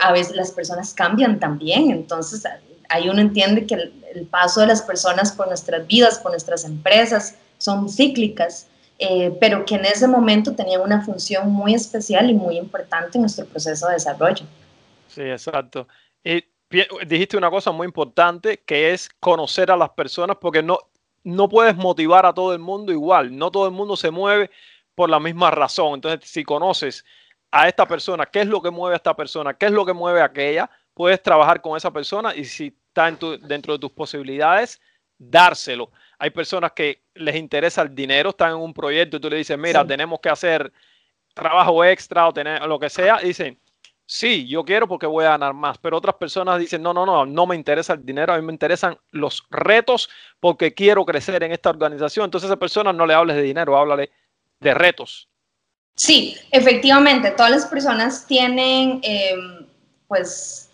[0.00, 2.44] a veces las personas cambian también, entonces
[2.88, 7.36] ahí uno entiende que el, paso de las personas por nuestras vidas, por nuestras empresas,
[7.58, 12.58] son cíclicas, eh, pero que en ese momento tenían una función muy especial y muy
[12.58, 14.44] importante en nuestro proceso de desarrollo.
[15.08, 15.88] Sí, exacto.
[16.22, 16.44] Y
[17.06, 20.78] dijiste una cosa muy importante que es conocer a las personas porque no,
[21.24, 24.50] no puedes motivar a todo el mundo igual, no todo el mundo se mueve
[24.94, 25.94] por la misma razón.
[25.94, 27.04] Entonces, si conoces
[27.50, 29.92] a esta persona, qué es lo que mueve a esta persona, qué es lo que
[29.92, 34.80] mueve a aquella, puedes trabajar con esa persona y si está dentro de tus posibilidades,
[35.18, 35.90] dárselo.
[36.18, 39.58] Hay personas que les interesa el dinero, están en un proyecto y tú le dices,
[39.58, 40.72] mira, tenemos que hacer
[41.34, 43.58] trabajo extra o tener lo que sea, y dicen,
[44.06, 47.24] sí, yo quiero porque voy a ganar más, pero otras personas dicen, no, no, no,
[47.24, 51.52] no me interesa el dinero, a mí me interesan los retos porque quiero crecer en
[51.52, 52.26] esta organización.
[52.26, 54.10] Entonces a esa persona no le hables de dinero, háblale
[54.62, 55.28] de retos.
[55.94, 59.66] Sí, efectivamente, todas las personas tienen, em,
[60.08, 60.70] pues,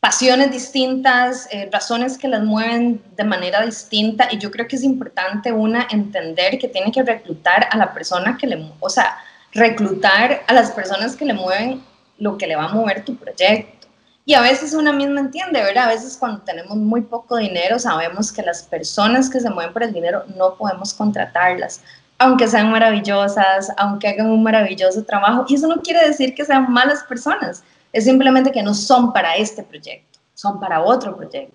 [0.00, 4.82] pasiones distintas, eh, razones que las mueven de manera distinta y yo creo que es
[4.82, 9.18] importante una entender que tiene que reclutar a la persona que le, o sea,
[9.52, 11.82] reclutar a las personas que le mueven
[12.18, 13.88] lo que le va a mover tu proyecto.
[14.24, 15.84] Y a veces una misma entiende, ¿verdad?
[15.84, 19.84] A veces cuando tenemos muy poco dinero sabemos que las personas que se mueven por
[19.84, 21.82] el dinero no podemos contratarlas,
[22.18, 25.44] aunque sean maravillosas, aunque hagan un maravilloso trabajo.
[25.48, 29.36] Y eso no quiere decir que sean malas personas, es simplemente que no son para
[29.36, 31.54] este proyecto, son para otro proyecto.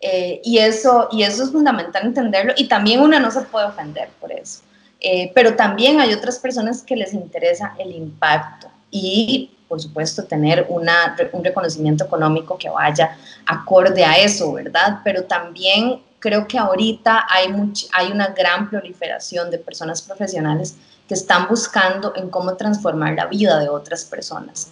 [0.00, 4.10] Eh, y, eso, y eso es fundamental entenderlo y también una no se puede ofender
[4.20, 4.60] por eso.
[5.00, 10.66] Eh, pero también hay otras personas que les interesa el impacto y, por supuesto, tener
[10.68, 15.00] una, un reconocimiento económico que vaya acorde a eso, ¿verdad?
[15.04, 17.54] Pero también creo que ahorita hay,
[17.92, 20.74] hay una gran proliferación de personas profesionales
[21.06, 24.70] que están buscando en cómo transformar la vida de otras personas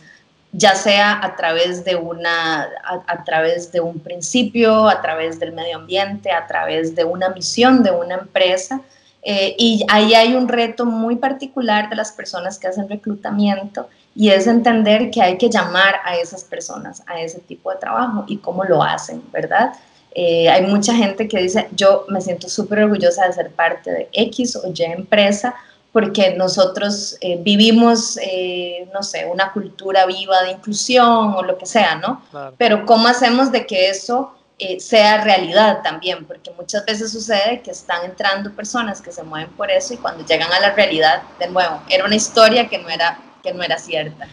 [0.53, 2.69] ya sea a través de una
[3.07, 7.83] a, través de un principio, a través del medio ambiente, a través de una misión
[7.83, 8.83] de una empresa.
[9.23, 14.29] Eh, y ahí hay un reto muy particular de las personas que hacen reclutamiento y
[14.29, 18.37] es entender que hay que llamar a esas personas a ese tipo de trabajo y
[18.37, 19.73] cómo lo hacen, ¿verdad?
[20.14, 24.09] Eh, hay mucha gente que dice, yo me siento súper orgullosa de ser parte de
[24.12, 25.55] X o Y empresa
[25.90, 31.66] porque nosotros eh, vivimos, eh, no sé, una cultura viva de inclusión o lo que
[31.66, 32.22] sea, ¿no?
[32.57, 34.35] Pero ¿cómo hacemos de que eso
[34.79, 36.25] sea realidad también?
[36.25, 40.25] Porque muchas veces sucede que están entrando personas que se mueven por eso y cuando
[40.25, 43.77] llegan a la realidad, de nuevo, era una historia que no era, que no era
[43.77, 44.27] cierta.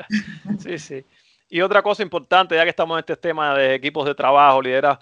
[0.58, 1.04] sí, sí.
[1.48, 4.98] Y otra cosa importante, ya que estamos en este tema de equipos de trabajo, lidera,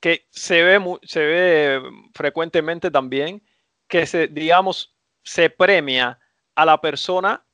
[0.00, 1.82] que se ve, se ve
[2.14, 3.42] frecuentemente también,
[3.88, 6.18] que se, digamos, se premia
[6.54, 7.44] a la persona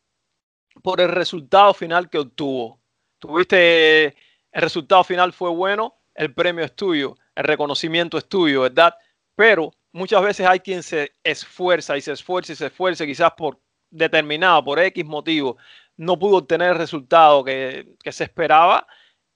[0.83, 2.81] por el resultado final que obtuvo.
[3.19, 8.95] Tuviste, el resultado final fue bueno, el premio es tuyo, el reconocimiento es tuyo, ¿verdad?
[9.35, 13.61] Pero muchas veces hay quien se esfuerza y se esfuerza y se esfuerza, quizás por
[13.91, 15.57] determinado, por X motivo,
[15.97, 18.87] no pudo obtener el resultado que, que se esperaba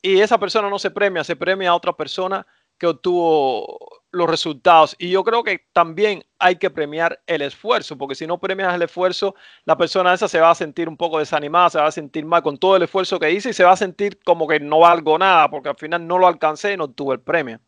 [0.02, 2.46] y esa persona no se premia, se premia a otra persona
[2.78, 4.96] que obtuvo los resultados.
[4.98, 8.82] Y yo creo que también hay que premiar el esfuerzo, porque si no premias el
[8.82, 12.24] esfuerzo, la persona esa se va a sentir un poco desanimada, se va a sentir
[12.24, 14.80] mal con todo el esfuerzo que hice y se va a sentir como que no
[14.80, 17.60] valgo nada, porque al final no lo alcancé y no tuve el premio.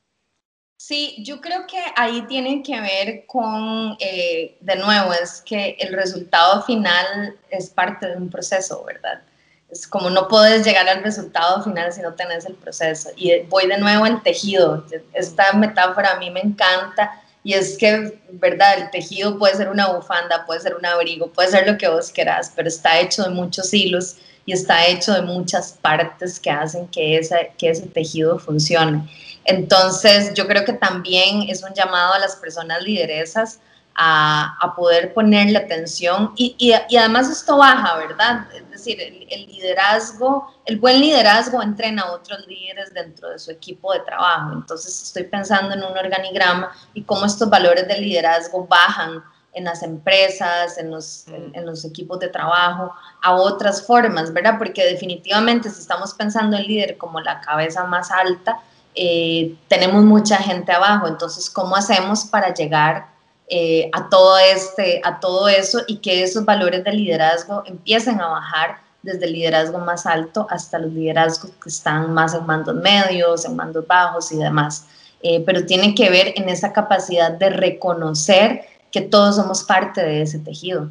[0.79, 5.93] Sí, yo creo que ahí tiene que ver con, eh, de nuevo, es que el
[5.93, 9.23] resultado final es parte de un proceso, ¿verdad?
[9.71, 13.11] Es como no puedes llegar al resultado final si no tenés el proceso.
[13.17, 14.85] Y voy de nuevo al tejido.
[15.13, 18.79] Esta metáfora a mí me encanta y es que, ¿verdad?
[18.79, 22.11] El tejido puede ser una bufanda, puede ser un abrigo, puede ser lo que vos
[22.11, 26.87] querás, pero está hecho de muchos hilos y está hecho de muchas partes que hacen
[26.89, 29.09] que, esa, que ese tejido funcione.
[29.45, 33.61] Entonces, yo creo que también es un llamado a las personas lideresas
[34.03, 38.47] a, poder ponerle atención y, y, además esto baja, ¿verdad?
[38.55, 43.93] Es decir, el, liderazgo, el buen liderazgo entrena a otros líderes dentro de su equipo
[43.93, 44.53] de trabajo.
[44.55, 49.23] Entonces estoy pensando en un organigrama y cómo estos valores de liderazgo bajan
[49.53, 54.57] en las empresas, en los, en, los, equipos de trabajo, a otras formas, ¿verdad?
[54.57, 58.61] Porque definitivamente si estamos pensando en líder como la cabeza más alta,
[58.95, 63.20] eh, tenemos mucha gente abajo, entonces, ¿cómo hacemos para llegar
[63.53, 68.29] eh, a, todo este, a todo eso y que esos valores de liderazgo empiecen a
[68.29, 73.45] bajar desde el liderazgo más alto hasta los liderazgos que están más en mandos medios,
[73.45, 74.87] en mandos bajos y demás.
[75.23, 80.23] Eh, pero tiene que ver en esa capacidad de reconocer que todos somos parte de
[80.23, 80.89] ese tejido.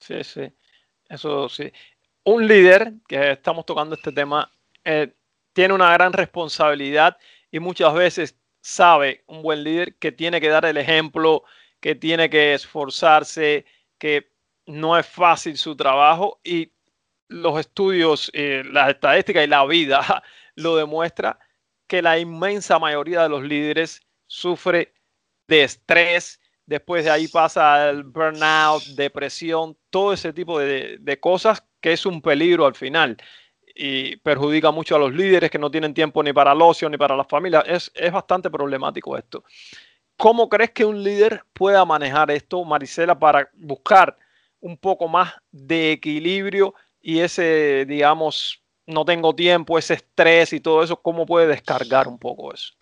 [0.00, 0.52] Sí, sí,
[1.08, 1.72] eso sí.
[2.24, 4.50] Un líder, que estamos tocando este tema,
[4.84, 5.12] eh,
[5.52, 7.16] tiene una gran responsabilidad
[7.52, 11.44] y muchas veces sabe un buen líder que tiene que dar el ejemplo,
[11.82, 13.66] que tiene que esforzarse,
[13.98, 14.30] que
[14.66, 16.72] no es fácil su trabajo y
[17.28, 20.22] los estudios, eh, las estadísticas y la vida
[20.54, 21.38] lo demuestra
[21.88, 24.94] que la inmensa mayoría de los líderes sufre
[25.48, 31.64] de estrés, después de ahí pasa el burnout, depresión, todo ese tipo de, de cosas
[31.80, 33.16] que es un peligro al final
[33.74, 36.96] y perjudica mucho a los líderes que no tienen tiempo ni para el ocio ni
[36.96, 37.60] para la familia.
[37.66, 39.44] Es, es bastante problemático esto.
[40.22, 44.16] ¿Cómo crees que un líder pueda manejar esto, Marisela, para buscar
[44.60, 50.84] un poco más de equilibrio y ese, digamos, no tengo tiempo, ese estrés y todo
[50.84, 52.72] eso, cómo puede descargar un poco eso?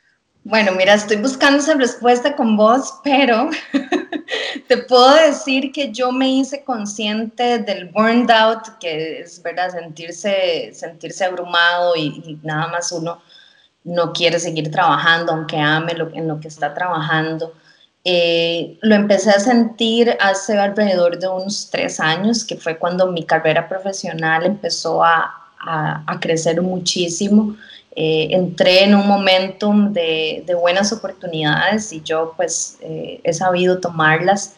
[0.44, 3.48] Bueno, mira, estoy buscando esa respuesta con vos, pero
[4.68, 10.72] te puedo decir que yo me hice consciente del burned out, que es verdad sentirse,
[10.74, 13.22] sentirse abrumado y nada más uno
[13.84, 17.52] no quiere seguir trabajando, aunque ame lo, en lo que está trabajando.
[18.04, 23.24] Eh, lo empecé a sentir hace alrededor de unos tres años, que fue cuando mi
[23.24, 25.36] carrera profesional empezó a,
[26.20, 27.54] crecer muchísimo.
[27.94, 34.56] Eh, entré en un momentum de, buenas oportunidades y yo pues eh, he sabido tomarlas.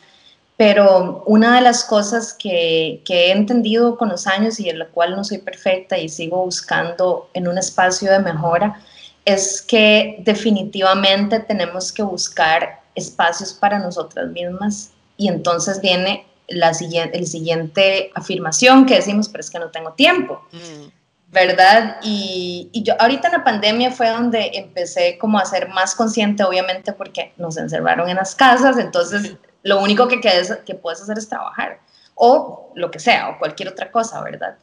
[0.57, 4.87] Pero una de las cosas que, que, he entendido con los años y en la
[4.87, 8.81] cual no soy perfecta y sigo buscando en un espacio de mejora
[9.25, 17.17] es que definitivamente tenemos que buscar espacios para nosotras mismas y entonces viene la siguiente,
[17.17, 20.89] el siguiente afirmación que decimos, pero es que no tengo tiempo, mm.
[21.33, 21.97] ¿verdad?
[22.03, 26.45] Y, y, yo ahorita en la pandemia fue donde empecé como a ser más consciente,
[26.45, 31.29] obviamente porque nos encerraron en las casas, entonces lo único que, que puedes hacer es
[31.29, 31.81] trabajar
[32.15, 34.57] o lo que sea, o cualquier otra cosa, ¿verdad?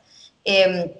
[0.44, 0.92] Em,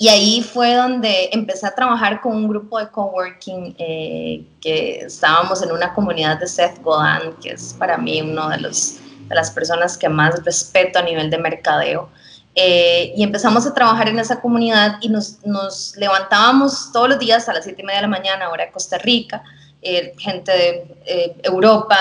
[0.00, 5.60] y ahí fue donde empecé a trabajar con un grupo de coworking eh, que estábamos
[5.62, 8.94] en una comunidad de Seth Godin, que es para mí uno de, los,
[9.28, 12.08] de las personas que más respeto a nivel de mercadeo.
[12.54, 17.46] Eh, y empezamos a trabajar en esa comunidad y nos, nos, levantábamos todos los días
[17.50, 19.42] a las 7 y media de la mañana, hora de Costa Rica,
[19.82, 21.98] eh, gente de Europa,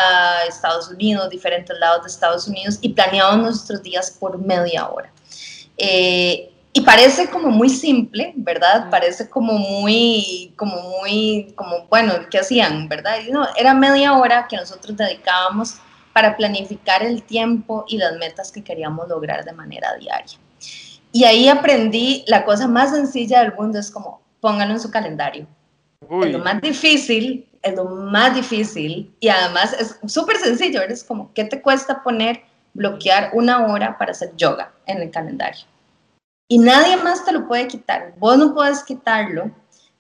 [0.48, 5.12] Estados Unidos, diferentes lados de Estados Unidos, y planeábamos nuestros días por media hora.
[6.72, 8.90] Y parece como muy simple, ¿verdad?
[8.92, 13.18] Parece como muy, como muy, como, bueno, ¿qué hacían, verdad?
[13.26, 15.78] Y no, era media hora que nosotros dedicábamos
[16.14, 20.38] para planificar el tiempo y las metas que queríamos lograr de manera diaria.
[21.12, 25.48] Y ahí aprendí la cosa más sencilla del mundo, es como, pónganlo en su calendario.
[26.02, 31.34] Es lo más difícil, es lo más difícil y además es súper sencillo, eres como,
[31.34, 32.44] ¿qué te cuesta poner,
[32.74, 35.66] bloquear una hora para hacer yoga en el calendario?
[36.50, 38.14] Y nadie más te lo puede quitar.
[38.18, 39.52] Vos no puedes quitarlo.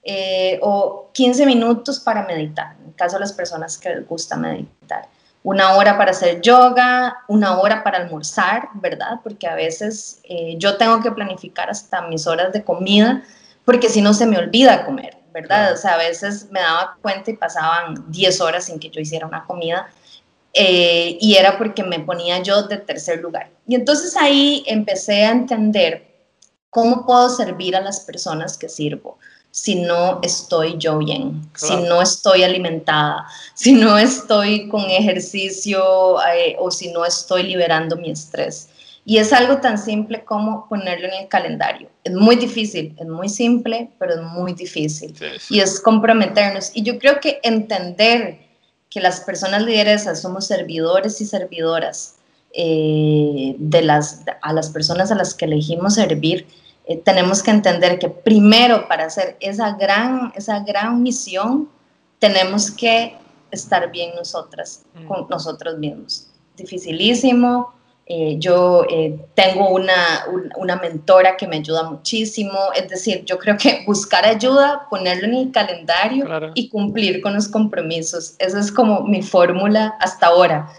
[0.04, 4.38] Eh, o 15 minutos para meditar, en el caso de las personas que les gusta
[4.38, 5.08] meditar.
[5.44, 9.20] Una hora para hacer yoga, una hora para almorzar, ¿verdad?
[9.24, 13.24] Porque a veces eh, yo tengo que planificar hasta mis horas de comida,
[13.66, 15.74] porque si no se me olvida comer, ¿verdad?
[15.74, 19.28] O sea, a veces me daba cuenta y pasaban 10 horas sin que yo hiciera
[19.28, 19.90] una comida.
[20.54, 23.52] Eh, y era porque me ponía yo de tercer lugar.
[23.68, 26.09] Y entonces ahí empecé a entender
[26.70, 29.18] ¿Cómo puedo servir a las personas que sirvo
[29.52, 36.56] si no estoy yo bien, si no estoy alimentada, si no estoy con ejercicio eh,
[36.60, 38.70] o si no estoy liberando mi estrés?
[39.06, 41.90] Y es algo tan simple como ponerlo en el calendario.
[42.04, 45.16] Es muy difícil, es muy simple, pero es muy difícil.
[45.50, 46.70] Y es comprometernos.
[46.76, 48.38] Y yo creo que entender
[48.88, 52.19] que las personas lideresas somos servidores y servidoras
[52.52, 56.48] eh, de las, a las personas a las que elegimos servir,
[56.86, 61.70] eh, tenemos que entender que primero para hacer esa gran, esa gran misión,
[62.18, 63.16] tenemos que
[63.52, 65.08] estar bien nosotras, mm.
[65.08, 66.28] con nosotros mismos.
[66.58, 67.74] dificilísimo.
[68.12, 68.88] Eh, yo
[69.36, 70.26] tengo una,
[70.58, 72.58] una, mentora que me ayuda muchísimo.
[72.76, 76.26] Es decir, yo creo que buscar ayuda, ponerlo en el calendario
[76.56, 78.34] y cumplir con los compromisos.
[78.40, 80.70] Esa es como mi fórmula hasta ahora.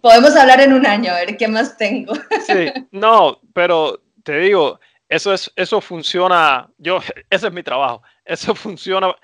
[0.00, 2.14] Podemos hablar en un año, a ver qué más tengo.
[2.46, 6.98] Sí, no, pero te digo, eso, es, eso funciona, yo,
[7.30, 9.14] ese es mi trabajo, eso funciona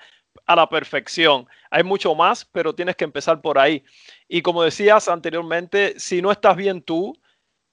[0.45, 1.47] a la perfección.
[1.69, 3.83] Hay mucho más, pero tienes que empezar por ahí.
[4.27, 7.13] Y como decías anteriormente, si no estás bien tú,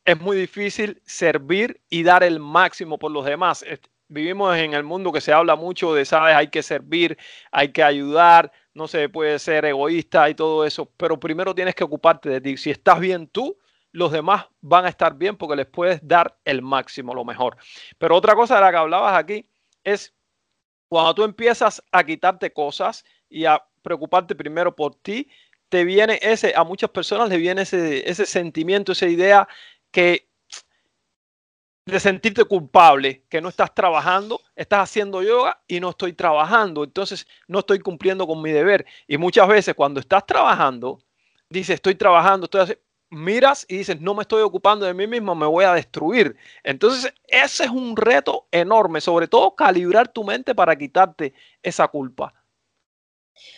[0.04, 3.64] es muy difícil servir y dar el máximo por los demás.
[4.08, 7.18] Vivimos en el mundo que se habla mucho de, sabes, hay que servir,
[7.52, 11.84] hay que ayudar, no se puede ser egoísta y todo eso, pero primero tienes que
[11.84, 12.56] ocuparte de ti.
[12.56, 13.58] Si estás bien tú,
[13.92, 17.56] los demás van a estar bien porque les puedes dar el máximo, lo mejor.
[17.98, 19.44] Pero otra cosa de la que hablabas aquí
[19.82, 20.14] es
[20.88, 25.28] cuando tú empiezas a quitarte cosas y a preocuparte primero por ti,
[25.68, 29.48] te viene ese, a muchas personas le viene ese, ese sentimiento, esa idea
[29.90, 30.27] que
[31.90, 37.26] de sentirte culpable, que no estás trabajando, estás haciendo yoga y no estoy trabajando, entonces
[37.46, 38.84] no estoy cumpliendo con mi deber.
[39.06, 41.00] Y muchas veces cuando estás trabajando,
[41.48, 45.34] dices, estoy trabajando, estoy haciendo, miras y dices, no me estoy ocupando de mí mismo,
[45.34, 46.36] me voy a destruir.
[46.62, 51.32] Entonces, ese es un reto enorme, sobre todo calibrar tu mente para quitarte
[51.62, 52.34] esa culpa.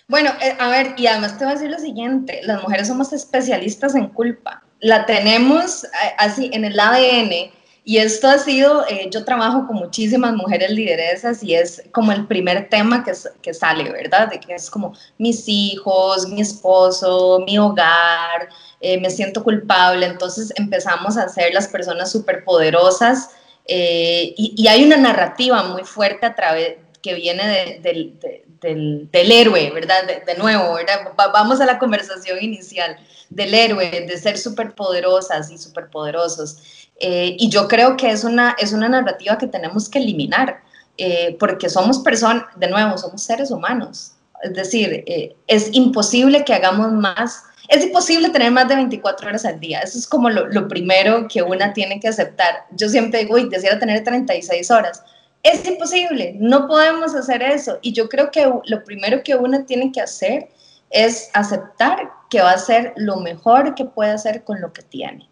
[0.07, 3.12] Bueno, eh, a ver, y además te voy a decir lo siguiente, las mujeres somos
[3.12, 4.62] especialistas en culpa.
[4.81, 7.51] La tenemos eh, así en el ADN
[7.85, 12.26] y esto ha sido, eh, yo trabajo con muchísimas mujeres lideresas y es como el
[12.26, 13.12] primer tema que,
[13.43, 14.28] que sale, ¿verdad?
[14.28, 18.49] De que es como mis hijos, mi esposo, mi hogar,
[18.81, 20.07] eh, me siento culpable.
[20.07, 23.31] Entonces empezamos a ser las personas superpoderosas
[23.66, 28.18] eh, y, hay una narrativa muy fuerte a través que viene del,
[28.61, 30.03] del, héroe, ¿verdad?
[30.27, 31.13] De, nuevo, ¿verdad?
[31.17, 32.97] vamos a la conversación inicial
[33.31, 36.89] del héroe, de ser superpoderosas y superpoderosos.
[36.99, 40.61] Eh, y yo creo que es una, es una narrativa que tenemos que eliminar,
[40.99, 44.13] eh, porque somos personas, de nuevo, somos seres humanos.
[44.43, 49.45] Es decir, eh, es imposible que hagamos más, es imposible tener más de 24 horas
[49.45, 49.81] al día.
[49.81, 52.67] Eso es como lo, lo primero que una tiene que aceptar.
[52.73, 55.03] Yo siempre digo, uy, quisiera tener 36 horas.
[55.43, 57.78] Es imposible, no podemos hacer eso.
[57.80, 60.51] Y yo creo que lo primero que una tiene que hacer
[60.91, 65.28] es aceptar que va a ser lo mejor que puede hacer con lo que tiene.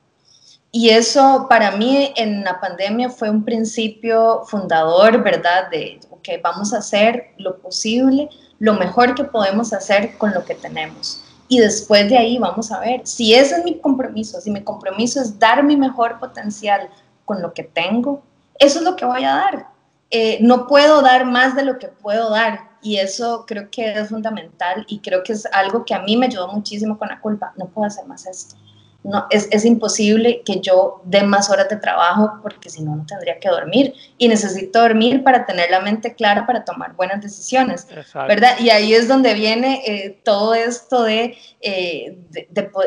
[0.71, 5.71] Y eso para mí en la pandemia fue un principio fundador, ¿verdad?
[5.71, 8.29] De, que vamos a hacer lo posible,
[8.59, 11.25] lo mejor que podemos hacer con lo que tenemos.
[11.49, 15.21] Y después de ahí vamos a ver si ese es mi compromiso, si mi compromiso
[15.21, 16.91] es dar mi mejor potencial
[17.25, 18.23] con lo que tengo,
[18.59, 19.78] eso es lo que voy a dar.
[20.11, 24.09] Eh, no puedo dar más de lo que puedo dar y eso creo que es
[24.09, 27.53] fundamental y creo que es algo que a mí me ayudó muchísimo con la culpa.
[27.57, 28.57] No puedo hacer más esto
[29.05, 33.07] no, es, es, imposible que yo dé más horas de trabajo porque si no, no
[33.07, 33.95] tendría que dormir.
[34.19, 38.59] Y necesito dormir para tener la mente clara para tomar buenas decisiones, ¿verdad?
[38.59, 42.19] Y ahí es donde viene eh, todo esto de, eh,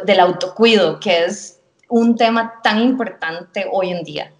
[0.05, 4.33] del autocuido, que es un tema tan importante hoy en día.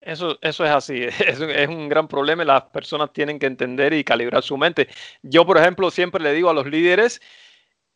[0.00, 4.04] Eso, eso es así, es, es, un gran problema las personas tienen que entender y
[4.04, 4.88] calibrar su mente.
[5.22, 7.20] Yo, por ejemplo, siempre le digo a los líderes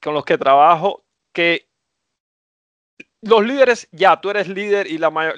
[0.03, 1.69] con los que trabajo que
[3.23, 5.35] los líderes, ya, tú eres líder y la mayor,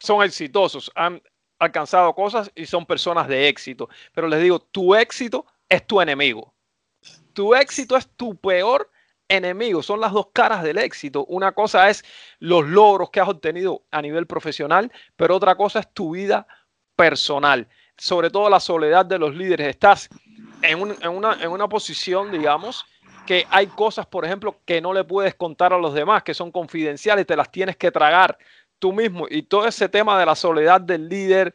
[0.00, 1.22] son exitosos, han
[1.60, 3.88] alcanzado cosas y son personas de éxito.
[4.12, 6.52] Pero les digo, tu éxito es tu enemigo.
[7.32, 8.90] Tu éxito es tu peor
[9.30, 9.82] enemigo.
[9.82, 11.24] Son las dos caras del éxito.
[11.26, 12.04] Una cosa es
[12.38, 16.46] los logros que has obtenido a nivel profesional, pero otra cosa es tu vida
[16.96, 17.68] personal.
[17.96, 19.68] Sobre todo la soledad de los líderes.
[19.68, 20.08] Estás
[20.62, 22.84] en, una, en una posición, digamos,
[23.26, 26.50] que hay cosas, por ejemplo, que no le puedes contar a los demás, que son
[26.50, 28.36] confidenciales, te las tienes que tragar
[28.78, 29.26] tú mismo.
[29.30, 31.54] Y todo ese tema de la soledad del líder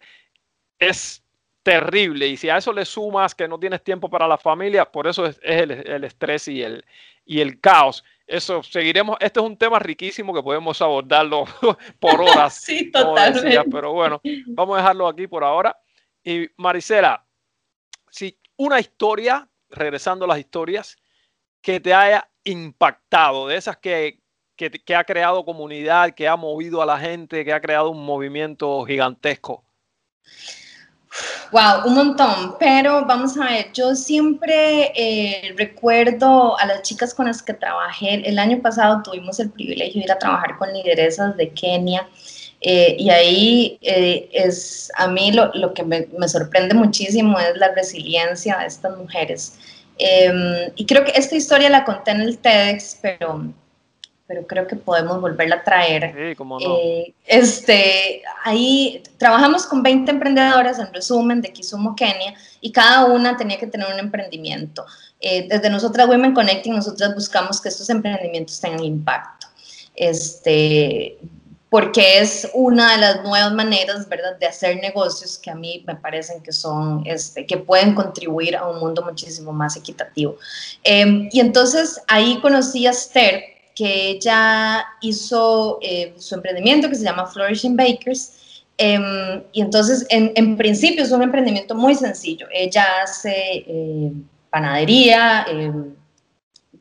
[0.79, 1.21] es
[1.65, 2.27] terrible.
[2.27, 5.25] Y si a eso le sumas que no tienes tiempo para la familia, por eso
[5.25, 6.85] es, el, estrés y el,
[7.25, 8.03] y el caos.
[8.27, 9.17] Eso seguiremos.
[9.19, 11.45] Este es un tema riquísimo que podemos abordarlo
[11.99, 12.55] por horas.
[12.63, 13.59] sí, totalmente.
[13.71, 15.77] pero bueno, vamos a dejarlo aquí por ahora.
[16.23, 17.25] Y Marisela,
[18.09, 20.97] si una historia, regresando a las historias,
[21.61, 24.21] que te haya impactado, de esas que,
[24.55, 28.83] que, ha creado comunidad, que ha movido a la gente, que ha creado un movimiento
[28.85, 29.65] gigantesco?
[31.51, 37.27] Wow, un montón, pero vamos a ver, yo siempre eh, recuerdo a las chicas con
[37.27, 41.37] las que trabajé, el año pasado tuvimos el privilegio de ir a trabajar con lideresas
[41.37, 42.07] de Kenia
[42.61, 47.73] eh, y ahí eh, es, a mí lo, que me, me, sorprende muchísimo es la
[47.73, 49.57] resiliencia de estas mujeres.
[49.97, 53.45] Em, y creo que esta historia la conté en el TEDx, pero
[54.27, 56.13] pero creo que podemos volverla a traer.
[56.15, 56.77] Sí, cómo no.
[56.77, 63.37] Eh, este, ahí trabajamos con 20 emprendedoras, en resumen, de Kisumo, Kenia, y cada una
[63.37, 64.85] tenía que tener un emprendimiento.
[65.19, 69.47] Eh, desde nosotras Women Connecting, nosotras buscamos que estos emprendimientos tengan impacto.
[69.95, 71.17] Este,
[71.69, 75.95] porque es una de las nuevas maneras, ¿verdad?, de hacer negocios que a mí me
[75.95, 80.37] parecen que son, este, que pueden contribuir a un mundo muchísimo más equitativo.
[80.83, 87.03] Em, y entonces ahí conocí a Esther, que ella hizo eh, su emprendimiento que se
[87.03, 88.63] llama Flourishing Bakers.
[88.77, 92.47] Em, y entonces, en, en, principio es un emprendimiento muy sencillo.
[92.51, 94.11] Ella hace eh,
[94.49, 95.93] panadería, em,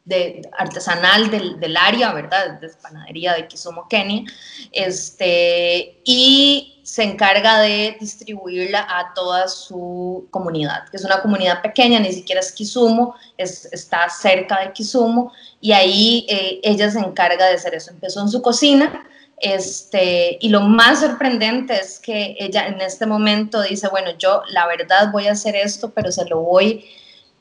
[0.04, 2.60] de, artesanal del, del, área, ¿verdad?
[2.60, 4.24] De panadería de Kisumo, Kenia,
[4.72, 11.98] este, y se encarga de distribuirla a toda su comunidad, que es una comunidad pequeña,
[12.00, 17.46] ni siquiera es Kisumo, es, está cerca de Kisumo, y ahí eh, ella se encarga
[17.46, 17.90] de hacer eso.
[17.90, 19.06] Empezó en su cocina,
[19.38, 24.66] este, y lo más sorprendente es que ella en este momento dice, bueno, yo la
[24.66, 26.84] verdad voy a hacer esto, pero se lo voy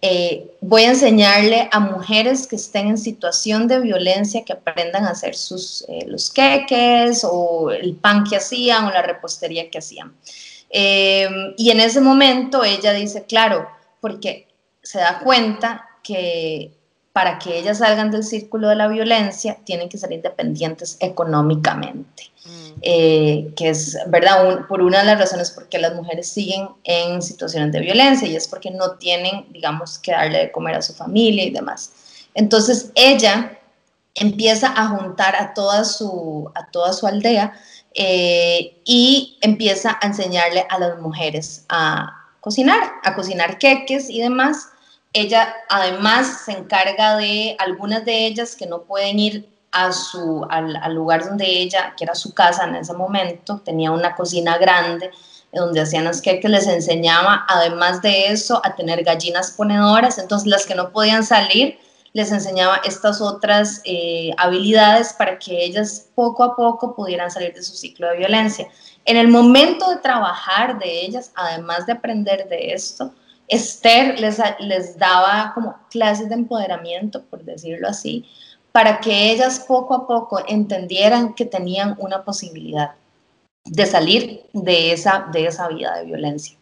[0.06, 5.12] eh, voy a enseñarle a mujeres que estén en situación de violencia que aprendan a
[5.12, 10.14] hacer sus, eh, los queques o el pan que hacían o la repostería que hacían.
[10.70, 13.66] Eh, y en ese momento ella dice, claro,
[14.02, 14.50] porque
[14.82, 16.74] se da cuenta que
[17.14, 22.32] para que ellas salgan del círculo de la violencia tienen que ser independientes económicamente.
[22.82, 24.66] Eh, que es, ¿verdad?
[24.68, 28.36] por una de las razones por qué las mujeres siguen en situaciones de violencia y
[28.36, 31.94] es porque no tienen, digamos, que darle de comer a su familia y demás.
[32.34, 33.60] Entonces ella
[34.16, 37.54] empieza a juntar a toda su, a toda su aldea
[37.94, 44.68] eh, y empieza a enseñarle a las mujeres a cocinar, a cocinar queques y demás.
[45.14, 50.94] Ella además se encarga de algunas de ellas que no pueden ir a su, al,
[50.94, 55.12] lugar donde ella, que era su casa en ese momento, tenía una cocina grande
[55.52, 60.66] donde hacían los queques, les enseñaba, además de eso, a tener gallinas ponedoras, entonces las
[60.66, 61.78] que no podían salir,
[62.14, 67.64] les enseñaba estas otras eh, habilidades para que ellas poco a poco pudieran salir de
[67.64, 68.68] su ciclo de violencia.
[69.06, 73.12] En el momento de trabajar de ellas, además de aprender de esto,
[73.48, 78.26] Esther les, les daba como clases de empoderamiento, por decirlo así,
[78.72, 82.96] para que ellas poco a poco entendieran que tenían una posibilidad
[83.66, 86.58] de salir de esa, de esa vida de violencia.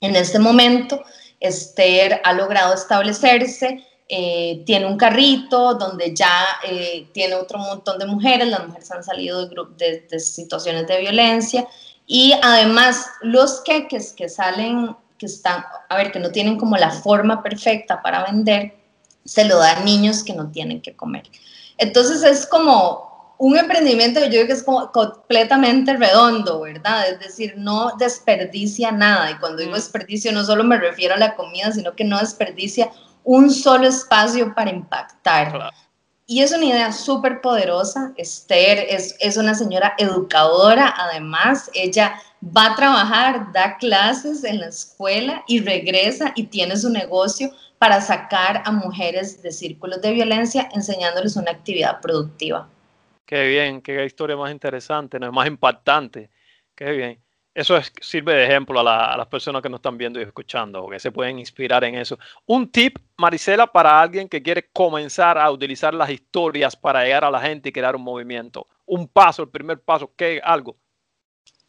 [0.00, 1.02] En este momento,
[1.40, 8.06] Esther ha logrado establecerse, eh, tiene un carrito donde ya eh, tiene otro montón de
[8.06, 11.68] mujeres, las mujeres han salido de, de, situaciones de violencia
[12.06, 16.90] y además los queques que salen, que están, a ver, que no tienen como la
[16.90, 18.74] forma perfecta para vender,
[19.24, 21.24] se lo da a niños que no tienen que comer.
[21.76, 27.08] Entonces es como un emprendimiento que yo creo que es completamente redondo, ¿verdad?
[27.08, 29.30] Es decir, no desperdicia nada.
[29.30, 29.74] Y cuando digo mm.
[29.74, 32.90] desperdicio no solo me refiero a la comida, sino que no desperdicia
[33.22, 35.70] un solo espacio para impactar.
[36.26, 38.12] Y es una idea súper poderosa.
[38.16, 44.68] Esther es, es una señora educadora, además, ella va a trabajar, da clases en la
[44.68, 50.68] escuela y regresa y tiene su negocio para sacar a mujeres de círculos de violencia
[50.72, 52.68] enseñándoles una actividad productiva.
[53.24, 55.30] Qué bien, qué historia más interesante, ¿no?
[55.32, 56.30] más impactante.
[56.74, 57.20] Qué bien.
[57.54, 61.10] Eso sirve de ejemplo a, las personas que nos están viendo y escuchando, que se
[61.10, 62.16] pueden inspirar en eso.
[62.46, 67.30] Un tip, Marisela, para alguien que quiere comenzar a utilizar las historias para llegar a
[67.32, 68.68] la gente y crear un movimiento.
[68.86, 70.40] Un paso, el primer paso, ¿qué?
[70.42, 70.76] Algo.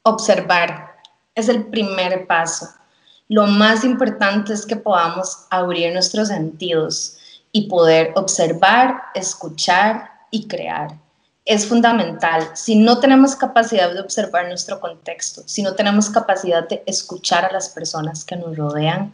[0.03, 0.97] Observar.
[1.35, 2.67] Es el primer paso
[3.29, 7.17] lo más importante es que podamos abrir nuestros sentidos
[7.51, 10.97] y poder observar, escuchar y crear.
[11.45, 12.49] Es fundamental.
[12.55, 17.51] Si no tenemos capacidad de observar nuestro contexto, si no tenemos capacidad de escuchar a
[17.51, 19.11] las personas que nos rodean,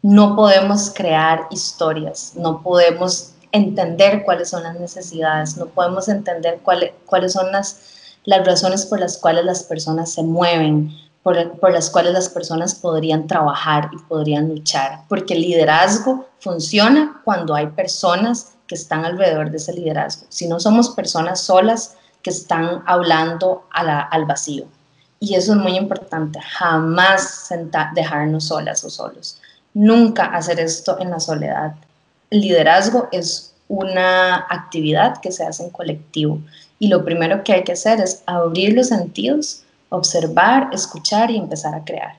[0.00, 6.92] no podemos crear historias, no podemos entender cuáles son las necesidades, no podemos entender cuáles,
[7.04, 10.92] cuáles son las, las razones por las cuales las personas se mueven,
[11.22, 17.54] por, las cuales las personas podrían trabajar y podrían luchar, porque el liderazgo funciona cuando
[17.54, 20.26] hay personas que están alrededor de ese liderazgo.
[20.28, 24.66] Si no somos personas solas que están hablando al vacío.
[25.20, 27.48] Y eso es muy importante, jamás
[27.94, 29.40] dejarnos solas o solos.
[29.74, 31.74] Nunca hacer esto en la soledad.
[32.30, 36.40] El liderazgo es una actividad que se hace en colectivo
[36.78, 41.74] y lo primero que hay que hacer es abrir los sentidos observar, escuchar y empezar
[41.74, 42.18] a crear.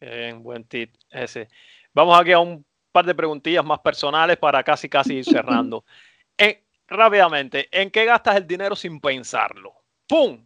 [0.00, 1.48] Bien, buen tip ese.
[1.94, 5.84] Vamos aquí a un par de preguntillas más personales para casi casi ir cerrando.
[6.38, 9.74] Eh, rápidamente, ¿en qué gastas el dinero sin pensarlo?
[10.08, 10.42] ¡Pum!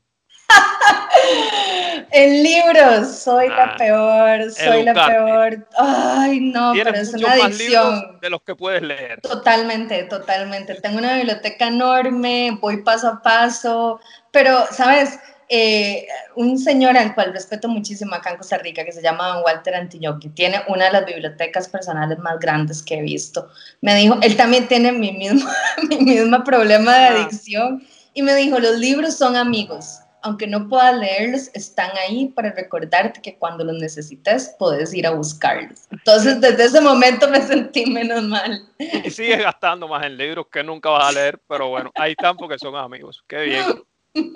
[2.10, 5.66] en libros, soy la ah, peor, soy la peor.
[5.76, 8.18] Ay, no, pero es una adicción.
[8.20, 9.20] de los que puedes leer.
[9.20, 10.74] Totalmente, totalmente.
[10.76, 15.18] Tengo una biblioteca enorme, voy paso a paso, pero, ¿sabes?
[15.48, 19.74] Eh, un señor al cual respeto muchísimo acá en Costa Rica, que se llama Walter
[20.20, 23.48] que tiene una de las bibliotecas personales más grandes que he visto.
[23.80, 25.48] Me dijo, él también tiene mi mismo,
[25.88, 30.96] mi mismo problema de adicción, y me dijo, los libros son amigos aunque no puedas
[30.98, 35.86] leerlos, están ahí para recordarte que cuando los necesites puedes ir a buscarlos.
[35.92, 38.68] Entonces, desde ese momento me sentí menos mal.
[38.78, 42.36] Y sigues gastando más en libros que nunca vas a leer, pero bueno, ahí están
[42.36, 43.22] porque son amigos.
[43.28, 43.84] Qué bien.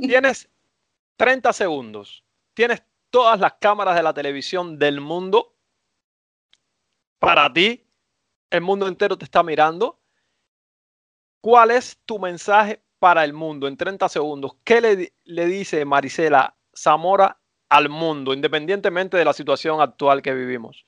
[0.01, 0.49] Tienes
[1.17, 2.23] 30 segundos.
[2.55, 5.57] Tienes todas las cámaras de la televisión del mundo
[7.19, 7.85] para ti.
[8.49, 9.99] El mundo entero te está mirando.
[11.41, 16.55] ¿Cuál es tu mensaje para el mundo en 30 segundos, ¿qué le, le dice Marisela
[16.77, 17.39] Zamora
[17.69, 20.85] al mundo, independientemente de la situación actual que vivimos?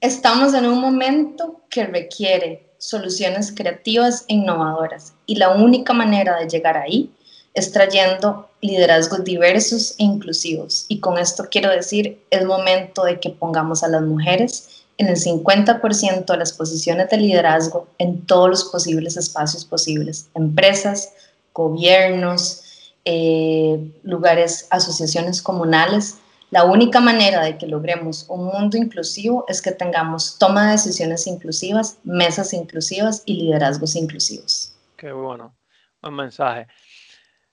[0.00, 6.48] Estamos en un momento que requiere soluciones creativas e innovadoras y la única manera de
[6.48, 7.14] llegar ahí
[7.54, 10.86] es trayendo liderazgos diversos e inclusivos.
[10.88, 15.16] Y con esto quiero decir, es momento de que pongamos a las mujeres en el
[15.16, 21.12] 50% de las posiciones de liderazgo en todos los posibles espacios posibles, empresas,
[21.52, 26.18] gobiernos, eh, lugares, asociaciones comunales.
[26.50, 31.26] La única manera de que logremos un mundo inclusivo es que tengamos toma de decisiones
[31.26, 34.74] inclusivas, mesas inclusivas y liderazgos inclusivos.
[34.96, 35.54] Qué bueno,
[36.00, 36.66] buen mensaje.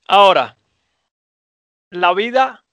[0.08, 0.58] Ahora,
[1.90, 2.64] la vida,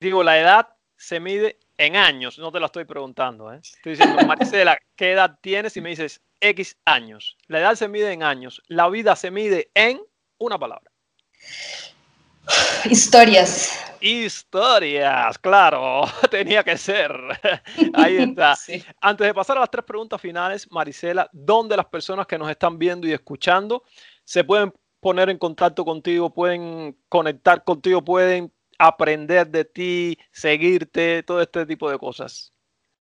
[0.00, 3.60] digo, la edad se mide en años, no te lo estoy preguntando, ¿eh?
[3.62, 5.78] estoy diciendo, Marcela, ¿qué edad tienes?
[5.78, 7.38] Y me dices X años.
[7.46, 9.98] La edad se mide en años, la vida se mide en
[10.36, 10.90] una palabra.
[12.84, 13.82] Historias.
[13.98, 17.12] Historias, claro, tenía que ser.
[17.94, 18.56] Ahí está.
[19.00, 22.78] Antes de pasar a las tres preguntas finales, Marisela, ¿dónde las personas que nos están
[22.78, 23.84] viendo y escuchando
[24.24, 24.70] se pueden
[25.00, 31.90] poner en contacto contigo, pueden conectar contigo, pueden aprender de ti, seguirte, todo este tipo
[31.90, 32.52] de cosas?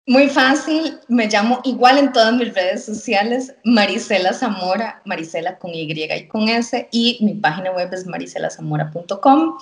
[0.06, 5.90] Muy fácil, me llamo igual en todas mis redes sociales, Marisela Zamora, Marisela con Y
[5.90, 9.56] y con S, y mi página web es maricelazamora.com.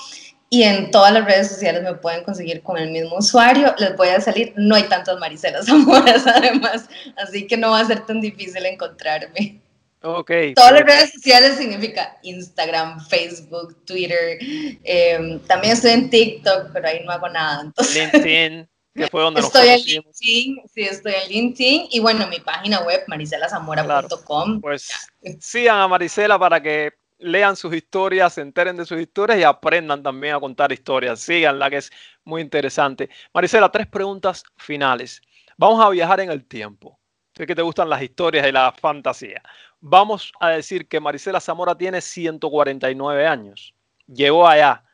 [0.51, 3.75] Y en todas las redes sociales me pueden conseguir con el mismo usuario.
[3.79, 7.85] Les voy a salir, no hay tantas Maricelas Zamoras además, así que no va a
[7.87, 9.63] ser tan difícil encontrarme.
[10.03, 10.55] Okay.
[10.55, 14.39] Todas las redes sociales significa Instagram, Facebook, Twitter.
[14.83, 17.73] Em, también estoy en TikTok, pero ahí no hago nada.
[17.95, 21.89] LinkedIn, que fue donde estoy en LinkedIn, sí, estoy en LinkedIn.
[21.91, 24.61] Y bueno, mi página web, maricelazamora.com.
[24.61, 24.91] pues
[25.39, 30.03] sigan a Marisela para que lean sus historias, se enteren de sus historias y aprendan
[30.03, 31.21] también a contar historias.
[31.21, 31.93] Síganla, que es
[32.25, 33.09] muy interesante.
[33.33, 35.23] Marisela, tres preguntas finales.
[35.57, 36.99] Vamos a viajar en el tiempo.
[37.35, 39.43] Sé que te gustan las historias y la fantasía
[39.83, 43.75] vamos a decir que Marisela Zamora tiene 149 años.
[44.07, 44.85] Llegó allá,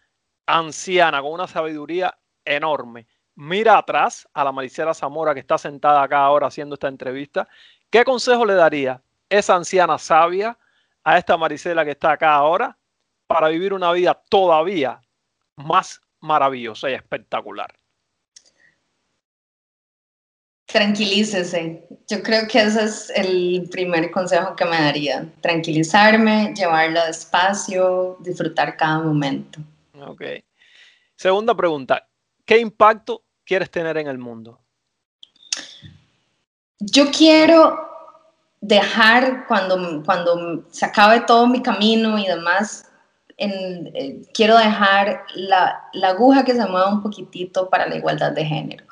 [0.46, 3.06] anciana, con una sabiduría enorme.
[3.36, 7.46] Mira atrás a la Marisela Zamora que está sentada acá ahora haciendo esta entrevista.
[7.90, 10.58] ¿Qué consejo le daría esa anciana sabia
[11.04, 12.76] a esta Marisela que está acá ahora
[13.26, 15.00] para vivir una vida todavía
[15.56, 17.77] más maravillosa y espectacular?
[20.68, 21.88] Tranquilícese.
[22.08, 25.26] Yo creo que ese es el primer consejo que me daría.
[25.40, 29.60] Tranquilizarme, llevarlo despacio, disfrutar cada momento.
[30.06, 30.22] Ok.
[31.16, 32.06] Segunda pregunta.
[32.44, 34.60] ¿Qué impacto quieres tener en el mundo?
[36.80, 37.78] Yo quiero
[38.60, 42.90] dejar, cuando, cuando se acabe todo mi camino y demás,
[43.38, 48.32] en, eh, quiero dejar la, la aguja que se mueva un poquitito para la igualdad
[48.32, 48.84] de género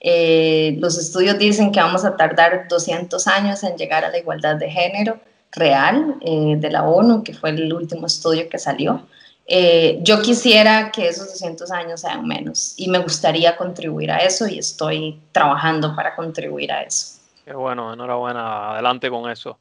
[0.00, 4.56] eh, los estudios dicen que vamos a tardar 200 años en llegar a la igualdad
[4.56, 5.20] de género
[5.52, 9.06] real eh, de la ONU, que fue el último estudio que salió.
[9.46, 14.46] Eh, yo quisiera que esos 200 años sean menos y me gustaría contribuir a eso
[14.46, 17.18] y estoy trabajando para contribuir a eso.
[17.44, 19.58] Qué bueno, enhorabuena, adelante con eso.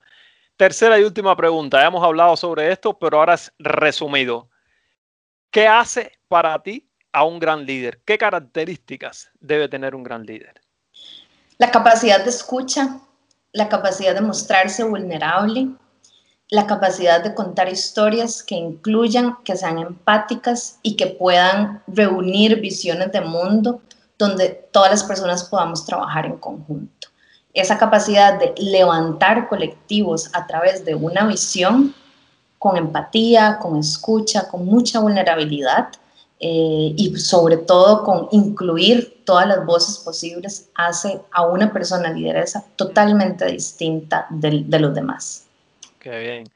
[0.55, 4.47] Tercera y última pregunta, hemos hablado sobre esto, pero ahora es resumido.
[5.49, 8.01] ¿Qué hace para ti a un gran líder?
[8.05, 10.61] ¿Qué características debe tener un gran líder?
[11.57, 12.99] La capacidad de escucha,
[13.51, 15.69] la capacidad de mostrarse vulnerable,
[16.49, 23.11] la capacidad de contar historias que incluyan, que sean empáticas y que puedan reunir visiones
[23.11, 23.81] de mundo
[24.17, 27.07] donde todas las personas podamos trabajar en conjunto.
[27.51, 31.95] esa capacidad de levantar colectivos a través de una visión
[32.59, 35.89] con empatía, con escucha, con mucha vulnerabilidad
[36.39, 42.65] eh, y sobre todo con incluir todas las voces posibles hace a una persona lideresa
[42.75, 45.45] totalmente distinta de, de los demás.
[45.99, 46.49] Qué bien.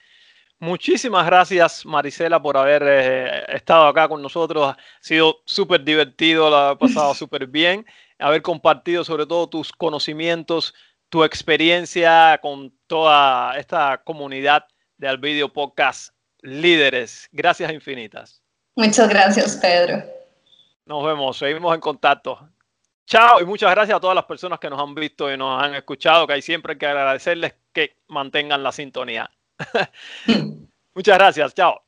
[0.60, 4.70] Muchísimas gracias, Marisela, por haber eh, estado acá con nosotros.
[4.70, 7.86] Ha sido súper divertido, lo ha pasado súper bien.
[8.18, 10.74] Haber compartido sobre todo tus conocimientos,
[11.10, 14.66] tu experiencia con toda esta comunidad
[14.98, 17.28] de Alvideo Podcast Líderes.
[17.34, 18.43] Gracias infinitas.
[18.76, 20.04] Muchas gracias, Pedro.
[20.86, 22.50] Nos vemos, seguimos en contacto.
[23.06, 25.76] Chao y muchas gracias a todas las personas que nos han visto y nos han
[25.76, 29.30] escuchado, que hay siempre que agradecerles que mantengan la sintonía.
[30.96, 31.82] Muchas gracias, chao.